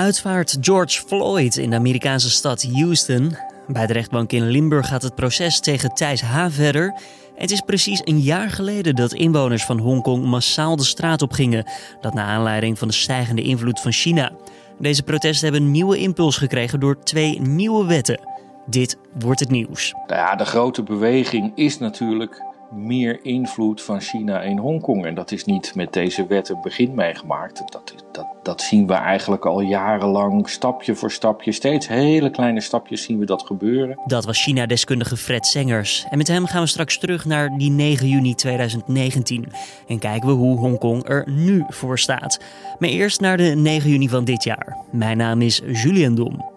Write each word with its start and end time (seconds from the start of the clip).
Uitvaart 0.00 0.56
George 0.60 1.02
Floyd 1.06 1.56
in 1.56 1.70
de 1.70 1.76
Amerikaanse 1.76 2.30
stad 2.30 2.66
Houston. 2.72 3.36
Bij 3.66 3.86
de 3.86 3.92
rechtbank 3.92 4.32
in 4.32 4.46
Limburg 4.46 4.88
gaat 4.88 5.02
het 5.02 5.14
proces 5.14 5.60
tegen 5.60 5.94
Thijs 5.94 6.20
H. 6.20 6.46
verder. 6.48 6.94
Het 7.34 7.50
is 7.50 7.60
precies 7.60 8.00
een 8.04 8.20
jaar 8.20 8.50
geleden 8.50 8.94
dat 8.94 9.12
inwoners 9.12 9.64
van 9.64 9.78
Hongkong 9.78 10.24
massaal 10.24 10.76
de 10.76 10.84
straat 10.84 11.22
op 11.22 11.32
gingen. 11.32 11.70
Dat 12.00 12.14
naar 12.14 12.26
aanleiding 12.26 12.78
van 12.78 12.88
de 12.88 12.94
stijgende 12.94 13.42
invloed 13.42 13.80
van 13.80 13.92
China. 13.92 14.32
Deze 14.78 15.02
protesten 15.02 15.50
hebben 15.52 15.70
nieuwe 15.70 15.98
impuls 15.98 16.36
gekregen 16.36 16.80
door 16.80 17.02
twee 17.02 17.40
nieuwe 17.40 17.86
wetten. 17.86 18.20
Dit 18.66 18.96
wordt 19.18 19.40
het 19.40 19.50
nieuws. 19.50 19.92
Nou 20.06 20.20
ja, 20.20 20.36
de 20.36 20.44
grote 20.44 20.82
beweging 20.82 21.52
is 21.54 21.78
natuurlijk 21.78 22.42
meer 22.70 23.18
invloed 23.22 23.82
van 23.82 24.00
China 24.00 24.42
in 24.42 24.58
Hongkong. 24.58 25.06
En 25.06 25.14
dat 25.14 25.32
is 25.32 25.44
niet 25.44 25.74
met 25.74 25.92
deze 25.92 26.26
wet 26.26 26.48
een 26.48 26.60
begin 26.62 26.94
meegemaakt. 26.94 27.62
Dat, 27.72 27.94
dat, 28.12 28.26
dat 28.42 28.60
zien 28.60 28.86
we 28.86 28.92
eigenlijk 28.92 29.46
al 29.46 29.60
jarenlang, 29.60 30.48
stapje 30.48 30.94
voor 30.94 31.10
stapje. 31.10 31.52
Steeds 31.52 31.88
hele 31.88 32.30
kleine 32.30 32.60
stapjes 32.60 33.02
zien 33.02 33.18
we 33.18 33.24
dat 33.24 33.42
gebeuren. 33.42 33.98
Dat 34.06 34.24
was 34.24 34.42
China-deskundige 34.42 35.16
Fred 35.16 35.46
Sengers. 35.46 36.06
En 36.10 36.18
met 36.18 36.28
hem 36.28 36.46
gaan 36.46 36.62
we 36.62 36.68
straks 36.68 36.98
terug 36.98 37.24
naar 37.24 37.58
die 37.58 37.70
9 37.70 38.08
juni 38.08 38.34
2019. 38.34 39.52
En 39.86 39.98
kijken 39.98 40.28
we 40.28 40.34
hoe 40.34 40.58
Hongkong 40.58 41.08
er 41.08 41.24
nu 41.30 41.64
voor 41.68 41.98
staat. 41.98 42.40
Maar 42.78 42.88
eerst 42.88 43.20
naar 43.20 43.36
de 43.36 43.54
9 43.56 43.90
juni 43.90 44.08
van 44.08 44.24
dit 44.24 44.44
jaar. 44.44 44.76
Mijn 44.90 45.16
naam 45.16 45.42
is 45.42 45.62
Julian 45.66 46.14
Dom. 46.14 46.48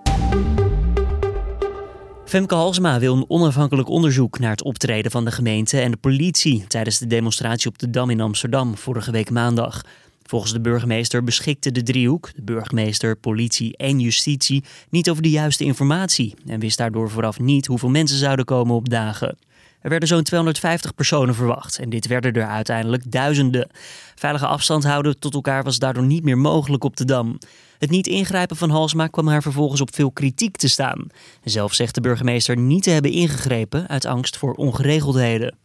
Femke 2.26 2.56
Halsema 2.56 3.00
wil 3.00 3.16
een 3.16 3.26
onafhankelijk 3.28 3.90
onderzoek 3.90 4.40
naar 4.40 4.52
het 4.52 4.64
optreden 4.64 5.12
van 5.12 5.26
de 5.26 5.32
gemeente 5.32 5.80
en 5.80 5.92
de 5.92 5.98
politie 5.98 6.68
tijdens 6.68 6.98
de 6.98 7.08
demonstratie 7.08 7.70
op 7.70 7.80
de 7.80 7.90
Dam 7.90 8.10
in 8.10 8.22
Amsterdam 8.22 8.78
vorige 8.78 9.12
week 9.12 9.30
maandag. 9.30 9.82
Volgens 10.24 10.52
de 10.54 10.62
burgemeester 10.62 11.24
beschikte 11.24 11.72
de 11.72 11.84
driehoek, 11.84 12.32
de 12.36 12.42
burgemeester, 12.42 13.16
politie 13.16 13.78
en 13.78 14.00
justitie, 14.00 14.64
niet 14.90 15.10
over 15.10 15.24
de 15.24 15.30
juiste 15.30 15.64
informatie 15.64 16.36
en 16.48 16.60
wist 16.60 16.78
daardoor 16.78 17.10
vooraf 17.10 17.40
niet 17.40 17.66
hoeveel 17.66 17.90
mensen 17.90 18.18
zouden 18.18 18.46
komen 18.46 18.76
op 18.76 18.90
dagen. 18.90 19.38
Er 19.84 19.90
werden 19.90 20.08
zo'n 20.08 20.24
250 20.24 20.96
personen 20.96 21.36
verwacht 21.36 21.80
en 21.80 21.90
dit 21.90 22.08
werden 22.08 22.34
er 22.34 22.48
uiteindelijk 22.48 23.12
duizenden. 23.12 23.68
Veilige 24.16 24.48
afstand 24.48 24.84
houden 24.84 25.20
tot 25.20 25.34
elkaar 25.34 25.64
was 25.64 25.80
daardoor 25.80 26.04
niet 26.04 26.24
meer 26.24 26.38
mogelijk 26.38 26.84
op 26.84 26.98
de 26.98 27.06
Dam. 27.06 27.38
Het 27.80 27.90
niet 27.90 28.08
ingrijpen 28.08 28.56
van 28.56 28.70
Halsma 28.70 29.08
kwam 29.08 29.28
haar 29.28 29.42
vervolgens 29.42 29.82
op 29.82 29.96
veel 29.96 30.12
kritiek 30.12 30.58
te 30.58 30.68
staan. 30.68 31.08
Zelf 31.44 31.74
zegt 31.74 31.96
de 31.96 32.02
burgemeester 32.02 32.58
niet 32.58 32.84
te 32.84 32.90
hebben 32.90 33.12
ingegrepen 33.12 33.88
uit 33.88 34.06
angst 34.06 34.38
voor 34.38 34.54
ongeregeldheden. 34.54 35.56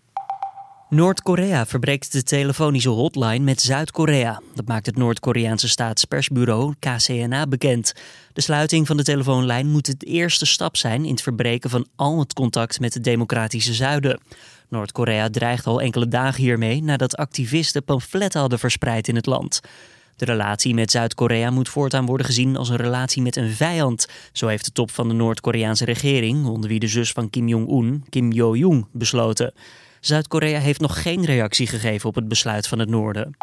Noord-Korea 0.91 1.67
verbreekt 1.67 2.13
de 2.13 2.23
telefonische 2.23 2.89
hotline 2.89 3.45
met 3.45 3.61
Zuid-Korea. 3.61 4.43
Dat 4.55 4.67
maakt 4.67 4.87
het 4.87 4.97
Noord-Koreaanse 4.97 5.69
staatspersbureau 5.69 6.75
KCNA 6.79 7.47
bekend. 7.47 7.93
De 8.33 8.41
sluiting 8.41 8.87
van 8.87 8.97
de 8.97 9.03
telefoonlijn 9.03 9.67
moet 9.67 9.87
het 9.87 10.05
eerste 10.05 10.47
stap 10.47 10.77
zijn 10.77 11.05
in 11.05 11.11
het 11.11 11.23
verbreken 11.23 11.71
van 11.71 11.87
al 11.97 12.19
het 12.19 12.33
contact 12.33 12.81
met 12.81 12.95
het 12.95 13.05
democratische 13.05 13.75
zuiden. 13.75 14.21
Noord-Korea 14.69 15.31
dreigt 15.31 15.67
al 15.67 15.81
enkele 15.81 16.09
dagen 16.09 16.43
hiermee 16.43 16.83
nadat 16.83 17.17
activisten 17.17 17.85
pamfletten 17.85 18.41
hadden 18.41 18.59
verspreid 18.59 19.09
in 19.09 19.17
het 19.17 19.27
land. 19.27 19.61
De 20.17 20.25
relatie 20.25 20.75
met 20.75 20.91
Zuid-Korea 20.91 21.51
moet 21.51 21.69
voortaan 21.69 22.07
worden 22.07 22.27
gezien 22.27 22.57
als 22.57 22.69
een 22.69 22.77
relatie 22.77 23.23
met 23.23 23.37
een 23.37 23.51
vijand. 23.51 24.09
Zo 24.33 24.47
heeft 24.47 24.65
de 24.65 24.73
top 24.73 24.91
van 24.91 25.09
de 25.09 25.15
Noord-Koreaanse 25.15 25.85
regering, 25.85 26.47
onder 26.47 26.71
wie 26.71 26.81
de 26.81 26.89
zus 26.89 27.13
van 27.13 27.31
Kim 27.31 27.49
Jong-un, 27.49 28.05
Kim 28.09 28.33
Yo-jong, 28.33 28.87
besloten. 28.93 29.53
Zuid-Korea 30.01 30.59
heeft 30.59 30.81
nog 30.81 31.03
geen 31.03 31.25
reactie 31.25 31.67
gegeven 31.67 32.09
op 32.09 32.15
het 32.15 32.29
besluit 32.29 32.67
van 32.67 32.79
het 32.79 32.89
Noorden. 32.89 33.37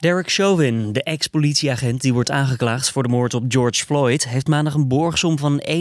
Derek 0.00 0.30
Chauvin, 0.30 0.92
de 0.92 1.02
ex-politieagent 1.02 2.00
die 2.00 2.12
wordt 2.12 2.30
aangeklaagd 2.30 2.90
voor 2.90 3.02
de 3.02 3.08
moord 3.08 3.34
op 3.34 3.44
George 3.48 3.84
Floyd, 3.84 4.28
heeft 4.28 4.48
maandag 4.48 4.74
een 4.74 4.88
borgsom 4.88 5.38
van 5.38 5.62
1,25 5.68 5.76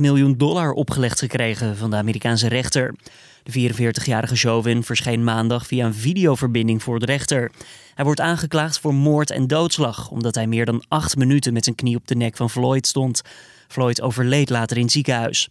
miljoen 0.00 0.34
dollar 0.36 0.72
opgelegd 0.72 1.18
gekregen 1.18 1.76
van 1.76 1.90
de 1.90 1.96
Amerikaanse 1.96 2.48
rechter. 2.48 2.94
De 3.42 3.72
44-jarige 3.72 4.36
Chauvin 4.36 4.82
verscheen 4.82 5.24
maandag 5.24 5.66
via 5.66 5.86
een 5.86 5.94
videoverbinding 5.94 6.82
voor 6.82 6.98
de 6.98 7.06
rechter. 7.06 7.50
Hij 7.94 8.04
wordt 8.04 8.20
aangeklaagd 8.20 8.80
voor 8.80 8.94
moord 8.94 9.30
en 9.30 9.46
doodslag, 9.46 10.10
omdat 10.10 10.34
hij 10.34 10.46
meer 10.46 10.64
dan 10.64 10.84
acht 10.88 11.16
minuten 11.16 11.52
met 11.52 11.64
zijn 11.64 11.76
knie 11.76 11.96
op 11.96 12.06
de 12.06 12.14
nek 12.14 12.36
van 12.36 12.50
Floyd 12.50 12.86
stond. 12.86 13.22
Floyd 13.68 14.00
overleed 14.00 14.50
later 14.50 14.76
in 14.76 14.82
het 14.82 14.92
ziekenhuis. 14.92 15.48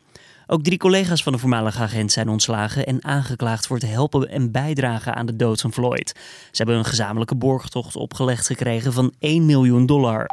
Ook 0.53 0.63
drie 0.63 0.77
collega's 0.77 1.23
van 1.23 1.33
de 1.33 1.39
voormalige 1.39 1.81
agent 1.81 2.11
zijn 2.11 2.29
ontslagen 2.29 2.85
en 2.85 3.03
aangeklaagd 3.03 3.67
voor 3.67 3.77
het 3.77 3.89
helpen 3.89 4.29
en 4.29 4.51
bijdragen 4.51 5.15
aan 5.15 5.25
de 5.25 5.35
dood 5.35 5.61
van 5.61 5.73
Floyd. 5.73 6.07
Ze 6.51 6.57
hebben 6.57 6.75
een 6.75 6.85
gezamenlijke 6.85 7.35
borgtocht 7.35 7.95
opgelegd 7.95 8.45
gekregen 8.45 8.93
van 8.93 9.13
1 9.19 9.45
miljoen 9.45 9.85
dollar. 9.85 10.25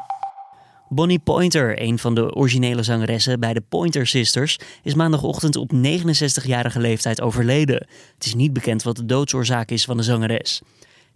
Bonnie 0.88 1.18
Pointer, 1.18 1.82
een 1.82 1.98
van 1.98 2.14
de 2.14 2.34
originele 2.34 2.82
zangeressen 2.82 3.40
bij 3.40 3.54
de 3.54 3.62
Pointer 3.68 4.06
Sisters, 4.06 4.58
is 4.82 4.94
maandagochtend 4.94 5.56
op 5.56 5.72
69-jarige 5.74 6.80
leeftijd 6.80 7.20
overleden. 7.20 7.86
Het 8.14 8.24
is 8.24 8.34
niet 8.34 8.52
bekend 8.52 8.82
wat 8.82 8.96
de 8.96 9.06
doodsoorzaak 9.06 9.70
is 9.70 9.84
van 9.84 9.96
de 9.96 10.02
zangeres. 10.02 10.62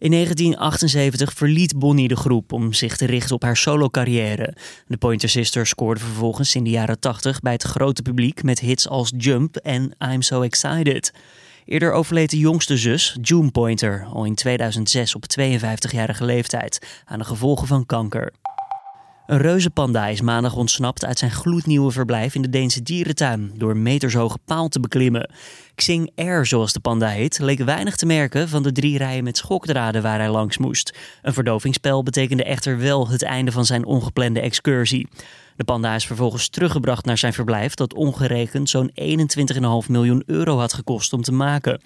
In 0.03 0.11
1978 0.11 1.33
verliet 1.33 1.79
Bonnie 1.79 2.09
de 2.09 2.17
groep 2.17 2.53
om 2.53 2.73
zich 2.73 2.97
te 2.97 3.07
richten 3.07 3.35
op 3.35 3.43
haar 3.43 3.57
solo-carrière. 3.57 4.55
De 4.87 4.97
Pointer 4.97 5.29
Sisters 5.29 5.69
scoorden 5.69 6.03
vervolgens 6.03 6.55
in 6.55 6.65
de 6.65 6.71
jaren 6.71 7.01
80 7.01 7.41
bij 7.41 7.53
het 7.53 7.63
grote 7.63 8.03
publiek 8.03 8.43
met 8.43 8.61
hits 8.61 8.89
als 8.89 9.13
Jump 9.17 9.57
en 9.57 9.95
I'm 10.13 10.23
So 10.23 10.43
Excited. 10.43 11.13
Eerder 11.65 11.93
overleed 11.93 12.31
de 12.31 12.39
jongste 12.39 12.77
zus, 12.77 13.19
June 13.21 13.51
Pointer, 13.51 14.07
al 14.13 14.25
in 14.25 14.35
2006 14.35 15.15
op 15.15 15.25
52-jarige 15.41 16.25
leeftijd 16.25 17.03
aan 17.05 17.19
de 17.19 17.25
gevolgen 17.25 17.67
van 17.67 17.87
kanker. 17.87 18.33
Een 19.27 19.39
reuzenpanda 19.39 20.07
is 20.07 20.21
maandag 20.21 20.55
ontsnapt 20.57 21.05
uit 21.05 21.19
zijn 21.19 21.31
gloednieuwe 21.31 21.91
verblijf 21.91 22.35
in 22.35 22.43
de 22.43 22.49
Deense 22.49 22.83
dierentuin 22.83 23.53
door 23.55 23.77
metershoge 23.77 24.39
paal 24.45 24.69
te 24.69 24.81
beklimmen. 24.81 25.31
Xing 25.75 26.11
Air, 26.15 26.47
zoals 26.47 26.73
de 26.73 26.81
panda 26.81 27.09
heet, 27.09 27.39
leek 27.39 27.59
weinig 27.59 27.97
te 27.97 28.07
merken 28.07 28.49
van 28.49 28.63
de 28.63 28.73
drie 28.73 28.99
rijen 28.99 29.25
met 29.25 29.37
schokdraden 29.37 30.03
waar 30.03 30.19
hij 30.19 30.31
langs 30.31 30.59
moest. 30.59 30.99
Een 31.23 31.33
verdovingspel 31.33 32.03
betekende 32.03 32.45
echter 32.45 32.79
wel 32.79 33.09
het 33.09 33.23
einde 33.23 33.53
van 33.53 33.65
zijn 33.65 33.85
ongeplande 33.85 34.41
excursie. 34.41 35.09
De 35.57 35.65
panda 35.65 35.95
is 35.95 36.07
vervolgens 36.07 36.49
teruggebracht 36.49 37.05
naar 37.05 37.19
zijn 37.19 37.33
verblijf, 37.33 37.75
dat 37.75 37.95
ongerekend 37.95 38.71
zo'n 38.71 38.91
21,5 39.85 39.89
miljoen 39.89 40.23
euro 40.27 40.59
had 40.59 40.73
gekost 40.73 41.13
om 41.13 41.23
te 41.23 41.33
maken. 41.33 41.81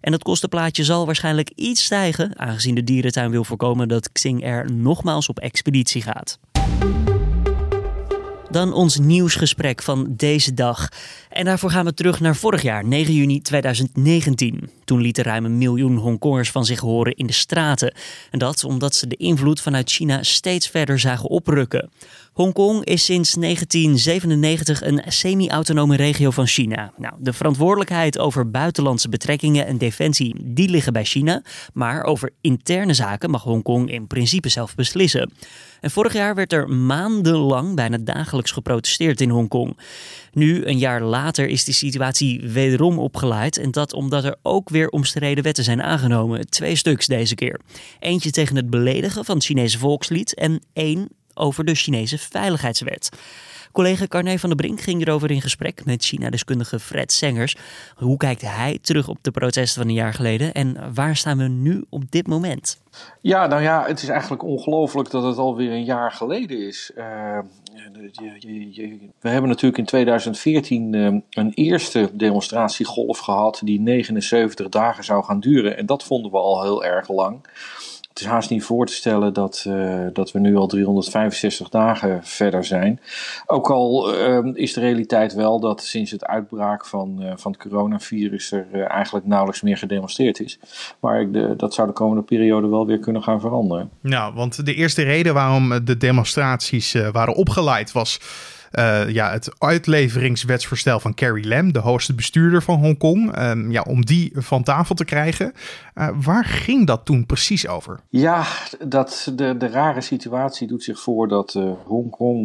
En 0.00 0.12
het 0.12 0.22
kostenplaatje 0.22 0.84
zal 0.84 1.06
waarschijnlijk 1.06 1.50
iets 1.54 1.84
stijgen, 1.84 2.38
aangezien 2.38 2.74
de 2.74 2.84
dierentuin 2.84 3.30
wil 3.30 3.44
voorkomen 3.44 3.88
dat 3.88 4.12
Xing 4.12 4.44
Air 4.44 4.72
nogmaals 4.72 5.28
op 5.28 5.38
expeditie 5.38 6.02
gaat. 6.02 6.38
Dan 8.50 8.72
ons 8.72 8.98
nieuwsgesprek 8.98 9.82
van 9.82 10.14
deze 10.16 10.54
dag. 10.54 10.88
En 11.30 11.44
daarvoor 11.44 11.70
gaan 11.70 11.84
we 11.84 11.94
terug 11.94 12.20
naar 12.20 12.36
vorig 12.36 12.62
jaar, 12.62 12.84
9 12.84 13.14
juni 13.14 13.40
2019. 13.40 14.77
Toen 14.88 15.00
lieten 15.00 15.24
ruim 15.24 15.44
een 15.44 15.58
miljoen 15.58 15.96
Hongkongers 15.96 16.50
van 16.50 16.64
zich 16.64 16.80
horen 16.80 17.14
in 17.14 17.26
de 17.26 17.32
straten. 17.32 17.94
En 18.30 18.38
dat 18.38 18.64
omdat 18.64 18.94
ze 18.94 19.06
de 19.06 19.16
invloed 19.16 19.60
vanuit 19.60 19.90
China 19.90 20.22
steeds 20.22 20.68
verder 20.68 20.98
zagen 20.98 21.28
oprukken. 21.28 21.90
Hongkong 22.32 22.84
is 22.84 23.04
sinds 23.04 23.32
1997 23.32 24.82
een 24.82 25.02
semi-autonome 25.06 25.96
regio 25.96 26.30
van 26.30 26.46
China. 26.46 26.92
Nou, 26.96 27.14
de 27.18 27.32
verantwoordelijkheid 27.32 28.18
over 28.18 28.50
buitenlandse 28.50 29.08
betrekkingen 29.08 29.66
en 29.66 29.78
defensie 29.78 30.34
die 30.44 30.68
liggen 30.68 30.92
bij 30.92 31.04
China, 31.04 31.42
maar 31.72 32.04
over 32.04 32.30
interne 32.40 32.94
zaken 32.94 33.30
mag 33.30 33.42
Hongkong 33.42 33.90
in 33.90 34.06
principe 34.06 34.48
zelf 34.48 34.74
beslissen. 34.74 35.32
En 35.80 35.90
vorig 35.90 36.12
jaar 36.12 36.34
werd 36.34 36.52
er 36.52 36.68
maandenlang 36.68 37.74
bijna 37.74 37.98
dagelijks 38.00 38.50
geprotesteerd 38.50 39.20
in 39.20 39.30
Hongkong. 39.30 39.78
Nu, 40.38 40.64
een 40.64 40.78
jaar 40.78 41.02
later, 41.02 41.46
is 41.46 41.64
de 41.64 41.72
situatie 41.72 42.40
wederom 42.40 42.98
opgeleid. 42.98 43.56
En 43.56 43.70
dat 43.70 43.92
omdat 43.92 44.24
er 44.24 44.36
ook 44.42 44.68
weer 44.68 44.88
omstreden 44.88 45.44
wetten 45.44 45.64
zijn 45.64 45.82
aangenomen. 45.82 46.50
Twee 46.50 46.76
stuks 46.76 47.06
deze 47.06 47.34
keer. 47.34 47.60
Eentje 48.00 48.30
tegen 48.30 48.56
het 48.56 48.70
beledigen 48.70 49.24
van 49.24 49.34
het 49.34 49.44
Chinese 49.44 49.78
volkslied 49.78 50.34
en 50.34 50.62
één 50.72 51.08
over 51.34 51.64
de 51.64 51.74
Chinese 51.74 52.18
Veiligheidswet. 52.18 53.08
Collega 53.72 54.06
Carne 54.06 54.38
van 54.38 54.48
der 54.48 54.58
Brink 54.58 54.80
ging 54.80 55.06
erover 55.06 55.30
in 55.30 55.40
gesprek 55.40 55.84
met 55.84 56.04
China-deskundige 56.04 56.80
Fred 56.80 57.12
Sengers. 57.12 57.56
Hoe 57.96 58.16
kijkt 58.16 58.40
hij 58.40 58.78
terug 58.82 59.08
op 59.08 59.18
de 59.20 59.30
protesten 59.30 59.80
van 59.80 59.90
een 59.90 59.96
jaar 59.96 60.14
geleden 60.14 60.52
en 60.52 60.94
waar 60.94 61.16
staan 61.16 61.38
we 61.38 61.48
nu 61.48 61.84
op 61.88 62.10
dit 62.10 62.26
moment? 62.26 62.80
Ja, 63.20 63.46
nou 63.46 63.62
ja, 63.62 63.84
het 63.86 64.02
is 64.02 64.08
eigenlijk 64.08 64.42
ongelooflijk 64.42 65.10
dat 65.10 65.22
het 65.22 65.36
alweer 65.36 65.70
een 65.70 65.84
jaar 65.84 66.12
geleden 66.12 66.66
is. 66.66 66.90
Uh, 66.96 67.38
we 69.20 69.28
hebben 69.28 69.48
natuurlijk 69.48 69.78
in 69.78 69.84
2014 69.84 70.92
uh, 70.92 71.20
een 71.30 71.52
eerste 71.54 72.10
demonstratiegolf 72.12 73.18
gehad 73.18 73.60
die 73.64 73.80
79 73.80 74.68
dagen 74.68 75.04
zou 75.04 75.24
gaan 75.24 75.40
duren. 75.40 75.76
En 75.76 75.86
dat 75.86 76.04
vonden 76.04 76.30
we 76.30 76.36
al 76.36 76.62
heel 76.62 76.84
erg 76.84 77.08
lang. 77.08 77.46
Het 78.18 78.26
is 78.26 78.32
haast 78.32 78.50
niet 78.50 78.64
voor 78.64 78.86
te 78.86 78.92
stellen 78.92 79.32
dat, 79.32 79.64
uh, 79.68 80.06
dat 80.12 80.32
we 80.32 80.38
nu 80.38 80.56
al 80.56 80.66
365 80.66 81.68
dagen 81.68 82.20
verder 82.24 82.64
zijn. 82.64 83.00
Ook 83.46 83.70
al 83.70 84.14
uh, 84.14 84.38
is 84.54 84.72
de 84.72 84.80
realiteit 84.80 85.34
wel 85.34 85.60
dat 85.60 85.82
sinds 85.82 86.10
het 86.10 86.24
uitbraak 86.24 86.86
van, 86.86 87.16
uh, 87.20 87.32
van 87.36 87.52
het 87.52 87.60
coronavirus 87.60 88.52
er 88.52 88.82
eigenlijk 88.82 89.26
nauwelijks 89.26 89.62
meer 89.62 89.76
gedemonstreerd 89.76 90.40
is. 90.40 90.58
Maar 91.00 91.30
de, 91.30 91.54
dat 91.56 91.74
zou 91.74 91.88
de 91.88 91.94
komende 91.94 92.22
periode 92.22 92.68
wel 92.68 92.86
weer 92.86 92.98
kunnen 92.98 93.22
gaan 93.22 93.40
veranderen. 93.40 93.90
Nou, 94.00 94.34
want 94.34 94.66
de 94.66 94.74
eerste 94.74 95.02
reden 95.02 95.34
waarom 95.34 95.84
de 95.84 95.96
demonstraties 95.96 96.96
waren 97.12 97.34
opgeleid 97.34 97.92
was 97.92 98.20
uh, 98.72 99.10
ja, 99.10 99.30
het 99.30 99.50
uitleveringswetsvoorstel 99.58 101.00
van 101.00 101.14
Carrie 101.14 101.48
Lam, 101.48 101.72
de 101.72 101.78
hoogste 101.78 102.14
bestuurder 102.14 102.62
van 102.62 102.78
Hongkong, 102.78 103.38
um, 103.38 103.70
ja, 103.70 103.82
om 103.82 104.04
die 104.04 104.32
van 104.34 104.62
tafel 104.62 104.94
te 104.94 105.04
krijgen. 105.04 105.52
Uh, 105.94 106.08
waar 106.22 106.44
ging 106.44 106.86
dat 106.86 107.04
toen 107.04 107.26
precies 107.26 107.68
over? 107.68 108.00
Ja, 108.08 108.44
dat, 108.86 109.32
de, 109.34 109.56
de 109.56 109.68
rare 109.68 110.00
situatie 110.00 110.66
doet 110.66 110.82
zich 110.82 111.00
voor 111.00 111.28
dat 111.28 111.54
uh, 111.54 111.70
Hongkong 111.84 112.36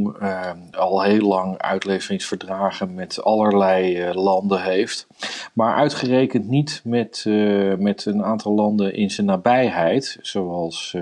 al 0.72 1.04
heel 1.04 1.28
lang 1.28 1.58
uitleveringsverdragen 1.58 2.94
met 2.94 3.24
allerlei 3.24 4.12
landen 4.14 4.62
heeft. 4.62 5.08
Maar 5.54 5.75
uitgerekend 5.75 6.48
niet 6.48 6.81
met, 6.84 7.25
met 7.78 8.06
een 8.06 8.24
aantal 8.24 8.54
landen 8.54 8.96
in 8.96 9.12
zijn 9.12 9.28
nabijheid, 9.28 10.18
zoals 10.22 10.98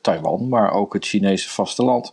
Taiwan, 0.00 0.48
maar 0.48 0.72
ook 0.72 0.92
het 0.92 1.06
Chinese 1.06 1.50
vasteland. 1.50 2.12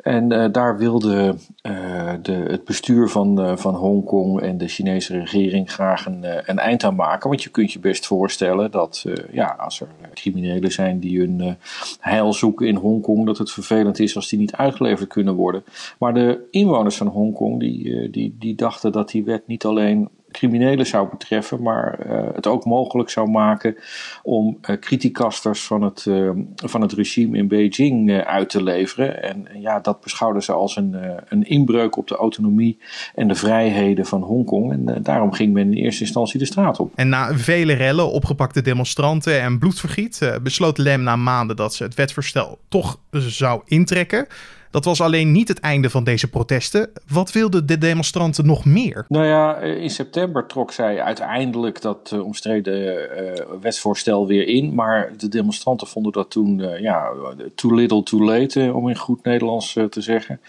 En 0.00 0.52
daar 0.52 0.78
wilde 0.78 1.36
uh, 1.68 2.12
de, 2.22 2.32
het 2.32 2.64
bestuur 2.64 3.08
van, 3.08 3.40
uh, 3.40 3.56
van 3.56 3.74
Hongkong 3.74 4.40
en 4.40 4.58
de 4.58 4.68
Chinese 4.68 5.18
regering 5.18 5.72
graag 5.72 6.06
een, 6.06 6.24
een 6.50 6.58
eind 6.58 6.84
aan 6.84 6.94
maken. 6.94 7.28
Want 7.28 7.42
je 7.42 7.50
kunt 7.50 7.72
je 7.72 7.78
best 7.78 8.06
voorstellen 8.06 8.70
dat 8.70 9.04
ja, 9.32 9.56
als 9.58 9.80
er 9.80 9.88
criminelen 10.14 10.72
zijn 10.72 10.98
die 10.98 11.18
hun 11.18 11.56
heil 12.00 12.32
zoeken 12.32 12.66
in 12.66 12.76
Hongkong, 12.76 13.26
dat 13.26 13.38
het 13.38 13.50
vervelend 13.50 13.98
is 13.98 14.16
als 14.16 14.28
die 14.28 14.38
niet 14.38 14.56
uitgeleverd 14.56 15.08
kunnen 15.08 15.34
worden. 15.34 15.64
Maar 15.98 16.14
de 16.14 16.48
inwoners 16.50 16.96
van 16.96 17.06
Hongkong 17.06 17.60
die, 17.60 18.10
die, 18.10 18.36
die 18.38 18.54
dachten 18.54 18.92
dat 18.92 19.10
die 19.10 19.24
wet 19.24 19.46
niet 19.46 19.64
alleen 19.64 20.08
criminelen 20.34 20.86
zou 20.86 21.08
betreffen, 21.08 21.62
maar 21.62 21.98
uh, 22.06 22.22
het 22.34 22.46
ook 22.46 22.64
mogelijk 22.64 23.10
zou 23.10 23.30
maken 23.30 23.76
om 24.22 24.58
uh, 24.70 24.76
criticasters 24.76 25.64
van 25.64 25.82
het, 25.82 26.04
uh, 26.08 26.30
van 26.56 26.80
het 26.80 26.92
regime 26.92 27.38
in 27.38 27.48
Beijing 27.48 28.22
uit 28.22 28.50
te 28.50 28.62
leveren. 28.62 29.22
En, 29.22 29.46
ja, 29.60 29.80
dat 29.80 30.00
beschouwden 30.00 30.42
ze 30.42 30.52
als 30.52 30.76
een, 30.76 30.96
een 31.28 31.42
inbreuk 31.42 31.96
op 31.96 32.08
de 32.08 32.16
autonomie 32.16 32.78
en 33.14 33.28
de 33.28 33.34
vrijheden 33.34 34.06
van 34.06 34.22
Hongkong. 34.22 34.72
En 34.72 35.02
daarom 35.02 35.32
ging 35.32 35.52
men 35.52 35.72
in 35.72 35.84
eerste 35.84 36.02
instantie 36.02 36.38
de 36.38 36.44
straat 36.44 36.80
op. 36.80 36.92
En 36.94 37.08
na 37.08 37.34
vele 37.34 37.72
rellen, 37.72 38.10
opgepakte 38.10 38.62
demonstranten 38.62 39.40
en 39.40 39.58
bloedvergiet, 39.58 40.38
besloot 40.42 40.78
Lem 40.78 41.02
na 41.02 41.16
maanden 41.16 41.56
dat 41.56 41.74
ze 41.74 41.82
het 41.82 41.94
wetsvoorstel 41.94 42.58
toch 42.68 42.98
zou 43.10 43.60
intrekken. 43.64 44.26
Dat 44.74 44.84
was 44.84 45.00
alleen 45.00 45.32
niet 45.32 45.48
het 45.48 45.60
einde 45.60 45.90
van 45.90 46.04
deze 46.04 46.30
protesten. 46.30 46.90
Wat 47.08 47.32
wilden 47.32 47.66
de 47.66 47.78
demonstranten 47.78 48.46
nog 48.46 48.64
meer? 48.64 49.04
Nou 49.08 49.24
ja, 49.26 49.56
in 49.56 49.90
september 49.90 50.46
trok 50.46 50.72
zij 50.72 51.02
uiteindelijk 51.02 51.80
dat 51.80 52.10
uh, 52.14 52.24
omstreden 52.24 52.74
uh, 52.76 53.32
wetsvoorstel 53.60 54.26
weer 54.26 54.46
in. 54.46 54.74
Maar 54.74 55.12
de 55.16 55.28
demonstranten 55.28 55.86
vonden 55.86 56.12
dat 56.12 56.30
toen 56.30 56.58
ja, 56.80 57.10
too 57.54 57.74
little 57.74 58.02
too 58.02 58.20
late, 58.20 58.70
om 58.74 58.88
in 58.88 58.96
goed 58.96 59.24
Nederlands 59.24 59.72
te 59.72 60.00
zeggen. 60.00 60.40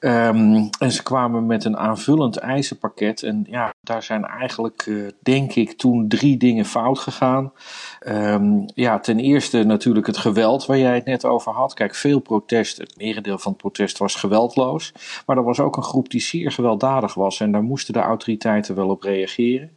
Um, 0.00 0.68
en 0.78 0.92
ze 0.92 1.02
kwamen 1.02 1.46
met 1.46 1.64
een 1.64 1.76
aanvullend 1.76 2.36
eisenpakket. 2.36 3.22
En 3.22 3.46
ja, 3.50 3.72
daar 3.80 4.02
zijn 4.02 4.24
eigenlijk, 4.24 4.90
denk 5.22 5.54
ik, 5.54 5.72
toen 5.72 6.08
drie 6.08 6.36
dingen 6.36 6.64
fout 6.64 6.98
gegaan. 6.98 7.52
Um, 8.08 8.64
ja, 8.74 8.98
ten 8.98 9.18
eerste 9.18 9.64
natuurlijk 9.64 10.06
het 10.06 10.16
geweld 10.16 10.66
waar 10.66 10.78
jij 10.78 10.94
het 10.94 11.04
net 11.04 11.24
over 11.24 11.52
had. 11.52 11.74
Kijk, 11.74 11.94
veel 11.94 12.18
protest, 12.18 12.78
het 12.78 12.94
merendeel 12.96 13.38
van 13.46 13.52
het 13.52 13.60
protest 13.60 13.98
was 13.98 14.14
geweldloos. 14.14 14.92
Maar 15.26 15.36
er 15.36 15.44
was 15.44 15.60
ook 15.60 15.76
een 15.76 15.82
groep 15.82 16.10
die 16.10 16.20
zeer 16.20 16.52
gewelddadig 16.52 17.14
was. 17.14 17.40
En 17.40 17.52
daar 17.52 17.62
moesten 17.62 17.94
de 17.94 18.00
autoriteiten 18.00 18.74
wel 18.74 18.88
op 18.88 19.02
reageren. 19.02 19.70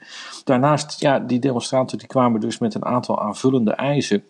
Daarnaast, 0.43 1.01
ja, 1.01 1.19
die 1.19 1.39
demonstranten 1.39 1.97
die 1.97 2.07
kwamen 2.07 2.39
dus 2.39 2.59
met 2.59 2.75
een 2.75 2.85
aantal 2.85 3.19
aanvullende 3.21 3.71
eisen 3.71 4.23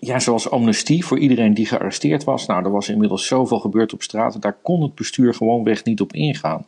ja, 0.00 0.18
zoals 0.18 0.50
amnestie 0.50 1.04
voor 1.04 1.18
iedereen 1.18 1.54
die 1.54 1.66
gearresteerd 1.66 2.24
was. 2.24 2.46
Nou, 2.46 2.64
er 2.64 2.70
was 2.70 2.88
inmiddels 2.88 3.26
zoveel 3.26 3.58
gebeurd 3.58 3.92
op 3.92 4.02
straat. 4.02 4.42
Daar 4.42 4.56
kon 4.62 4.82
het 4.82 4.94
bestuur 4.94 5.34
gewoonweg 5.34 5.84
niet 5.84 6.00
op 6.00 6.12
ingaan. 6.12 6.66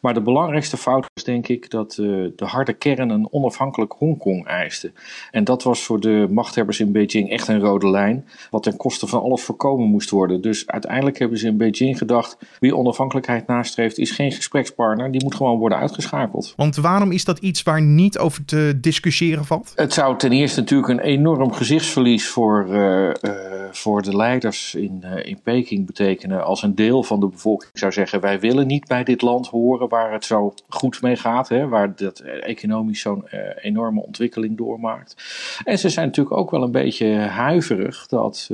Maar 0.00 0.14
de 0.14 0.20
belangrijkste 0.20 0.76
fout 0.76 1.06
was 1.14 1.24
denk 1.24 1.48
ik 1.48 1.70
dat 1.70 1.96
uh, 2.00 2.28
de 2.36 2.44
harde 2.44 2.72
kern 2.72 3.10
een 3.10 3.28
onafhankelijk 3.30 3.94
Hongkong 3.98 4.46
eiste. 4.46 4.92
En 5.30 5.44
dat 5.44 5.62
was 5.62 5.82
voor 5.82 6.00
de 6.00 6.26
machthebbers 6.30 6.80
in 6.80 6.92
Beijing 6.92 7.30
echt 7.30 7.48
een 7.48 7.60
rode 7.60 7.90
lijn. 7.90 8.28
Wat 8.50 8.62
ten 8.62 8.76
koste 8.76 9.06
van 9.06 9.20
alles 9.20 9.42
voorkomen 9.42 9.88
moest 9.88 10.10
worden. 10.10 10.40
Dus 10.40 10.66
uiteindelijk 10.66 11.18
hebben 11.18 11.38
ze 11.38 11.46
in 11.46 11.56
Beijing 11.56 11.98
gedacht. 11.98 12.38
Wie 12.58 12.76
onafhankelijkheid 12.76 13.46
nastreeft 13.46 13.98
is 13.98 14.10
geen 14.10 14.32
gesprekspartner. 14.32 15.10
Die 15.10 15.22
moet 15.22 15.34
gewoon 15.34 15.58
worden 15.58 15.78
uitgeschakeld. 15.78 16.52
Want 16.56 16.76
waarom 16.76 17.12
is 17.12 17.24
dat 17.24 17.38
iets 17.38 17.62
waar 17.62 17.82
niet 17.82 18.18
over 18.18 18.44
te 18.44 18.78
discussiëren 18.80 19.44
valt? 19.44 19.72
Het 19.74 19.92
zou 19.92 20.18
ten 20.18 20.32
eerste 20.32 20.60
natuurlijk 20.60 20.88
een 20.88 21.00
enorm 21.00 21.52
gezichtsverlies 21.52 22.28
voor 22.28 22.57
voor, 22.66 22.76
uh, 22.76 23.08
uh, 23.22 23.68
voor 23.70 24.02
de 24.02 24.16
leiders 24.16 24.74
in, 24.74 25.02
uh, 25.04 25.26
in 25.26 25.40
Peking 25.42 25.86
betekenen 25.86 26.44
als 26.44 26.62
een 26.62 26.74
deel 26.74 27.02
van 27.02 27.20
de 27.20 27.28
bevolking 27.28 27.70
zou 27.74 27.92
zeggen: 27.92 28.20
wij 28.20 28.40
willen 28.40 28.66
niet 28.66 28.86
bij 28.86 29.04
dit 29.04 29.22
land 29.22 29.46
horen 29.46 29.88
waar 29.88 30.12
het 30.12 30.24
zo 30.24 30.54
goed 30.68 31.02
mee 31.02 31.16
gaat, 31.16 31.48
hè, 31.48 31.68
waar 31.68 31.96
dat 31.96 32.20
economisch 32.20 33.00
zo'n 33.00 33.24
enorme 33.60 34.02
ontwikkeling 34.02 34.56
doormaakt. 34.56 35.16
En 35.64 35.78
ze 35.78 35.88
zijn 35.88 36.06
natuurlijk 36.06 36.36
ook 36.36 36.50
wel 36.50 36.62
een 36.62 36.70
beetje 36.70 37.14
huiverig 37.16 38.06
dat 38.06 38.50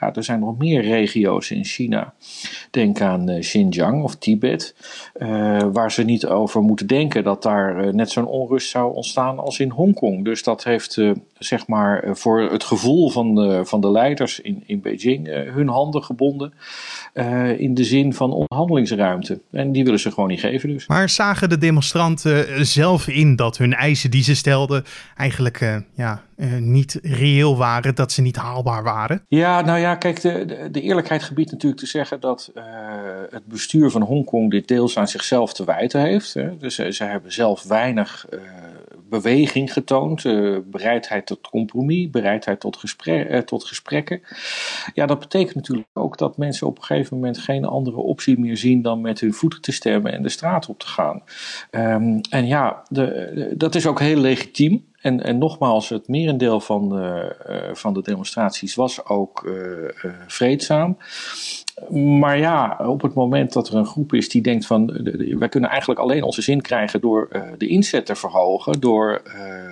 ja, 0.00 0.14
er 0.14 0.24
zijn 0.24 0.40
nog 0.40 0.58
meer 0.58 0.82
regio's 0.82 1.50
in 1.50 1.64
China. 1.64 2.14
Denk 2.70 3.00
aan 3.00 3.38
Xinjiang 3.40 4.02
of 4.02 4.16
Tibet, 4.16 4.74
waar 5.72 5.92
ze 5.92 6.02
niet 6.02 6.26
over 6.26 6.62
moeten 6.62 6.86
denken 6.86 7.24
dat 7.24 7.42
daar 7.42 7.94
net 7.94 8.10
zo'n 8.10 8.26
onrust 8.26 8.70
zou 8.70 8.94
ontstaan 8.94 9.38
als 9.38 9.58
in 9.58 9.70
Hongkong. 9.70 10.24
Dus 10.24 10.42
dat 10.42 10.64
heeft 10.64 10.98
zeg 11.38 11.66
maar 11.66 12.04
voor 12.16 12.40
het 12.40 12.64
gevoel 12.64 13.10
van 13.10 13.41
van 13.64 13.80
de 13.80 13.90
leiders 13.90 14.40
in, 14.40 14.62
in 14.66 14.80
Beijing 14.80 15.28
uh, 15.28 15.52
hun 15.54 15.68
handen 15.68 16.04
gebonden. 16.04 16.52
Uh, 17.14 17.60
in 17.60 17.74
de 17.74 17.84
zin 17.84 18.14
van 18.14 18.32
onderhandelingsruimte. 18.32 19.40
En 19.50 19.72
die 19.72 19.84
willen 19.84 20.00
ze 20.00 20.10
gewoon 20.10 20.28
niet 20.28 20.40
geven 20.40 20.68
dus. 20.68 20.86
Maar 20.86 21.08
zagen 21.08 21.48
de 21.48 21.58
demonstranten 21.58 22.66
zelf 22.66 23.08
in 23.08 23.36
dat 23.36 23.58
hun 23.58 23.74
eisen 23.74 24.10
die 24.10 24.22
ze 24.22 24.34
stelden 24.34 24.84
eigenlijk 25.16 25.82
ja, 25.94 26.22
niet 26.58 26.98
reëel 27.02 27.56
waren, 27.56 27.94
dat 27.94 28.12
ze 28.12 28.22
niet 28.22 28.36
haalbaar 28.36 28.82
waren? 28.82 29.24
Ja, 29.28 29.60
nou 29.60 29.78
ja, 29.78 29.94
kijk, 29.94 30.20
de, 30.20 30.44
de, 30.44 30.68
de 30.70 30.80
eerlijkheid 30.80 31.22
gebiedt 31.22 31.52
natuurlijk 31.52 31.80
te 31.80 31.88
zeggen 31.88 32.20
dat 32.20 32.52
het 33.30 33.46
bestuur 33.46 33.90
van 33.90 34.02
Hongkong 34.02 34.50
dit 34.50 34.68
deels 34.68 34.98
aan 34.98 35.08
zichzelf 35.08 35.52
te 35.52 35.64
wijten 35.64 36.00
heeft. 36.00 36.34
Hè. 36.34 36.56
Dus 36.56 36.74
ze 36.74 37.04
hebben 37.04 37.32
zelf 37.32 37.62
weinig 37.62 38.26
beweging 39.12 39.72
getoond, 39.72 40.24
uh, 40.24 40.58
bereidheid 40.64 41.26
tot 41.26 41.48
compromis, 41.50 42.10
bereidheid 42.10 42.60
tot, 42.60 42.76
gesprek, 42.76 43.30
uh, 43.30 43.38
tot 43.38 43.64
gesprekken. 43.64 44.22
Ja, 44.94 45.06
dat 45.06 45.18
betekent 45.18 45.54
natuurlijk 45.54 45.88
ook 45.92 46.18
dat 46.18 46.36
mensen 46.36 46.66
op 46.66 46.76
een 46.76 46.84
gegeven 46.84 47.16
moment 47.16 47.38
geen 47.38 47.64
andere 47.64 47.96
optie 47.96 48.38
meer 48.38 48.56
zien 48.56 48.82
dan 48.82 49.00
met 49.00 49.20
hun 49.20 49.32
voeten 49.32 49.60
te 49.60 49.72
stemmen 49.72 50.12
en 50.12 50.22
de 50.22 50.28
straat 50.28 50.68
op 50.68 50.78
te 50.78 50.86
gaan. 50.86 51.22
Um, 51.70 52.20
en 52.30 52.46
ja, 52.46 52.82
de, 52.88 53.54
dat 53.56 53.74
is 53.74 53.86
ook 53.86 54.00
heel 54.00 54.20
legitiem. 54.20 54.90
En, 55.02 55.24
en 55.24 55.38
nogmaals, 55.38 55.88
het 55.88 56.08
merendeel 56.08 56.60
van 56.60 56.88
de, 56.88 57.36
uh, 57.48 57.74
van 57.74 57.94
de 57.94 58.02
demonstraties 58.02 58.74
was 58.74 59.06
ook 59.06 59.50
vreedzaam. 60.26 60.96
Maar 62.18 62.38
ja, 62.38 62.78
op 62.86 63.02
het 63.02 63.14
moment 63.14 63.52
dat 63.52 63.68
er 63.68 63.74
een 63.74 63.86
groep 63.86 64.14
is 64.14 64.28
die 64.28 64.42
denkt 64.42 64.66
van 64.66 64.86
wij 65.38 65.48
kunnen 65.48 65.70
eigenlijk 65.70 66.00
alleen 66.00 66.22
onze 66.22 66.42
zin 66.42 66.60
krijgen 66.60 67.00
door 67.00 67.28
de 67.58 67.66
inzet 67.66 68.06
te 68.06 68.14
verhogen, 68.14 68.80
door, 68.80 69.22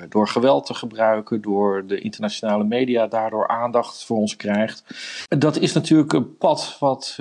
door 0.09 0.29
geweld 0.29 0.67
te 0.67 0.75
gebruiken, 0.75 1.41
door 1.41 1.87
de 1.87 2.01
internationale 2.01 2.65
media 2.65 3.07
daardoor 3.07 3.49
aandacht 3.49 4.05
voor 4.05 4.17
ons 4.17 4.37
krijgt. 4.37 4.85
Dat 5.29 5.59
is 5.59 5.73
natuurlijk 5.73 6.13
een 6.13 6.37
pad 6.37 6.77
wat, 6.79 7.19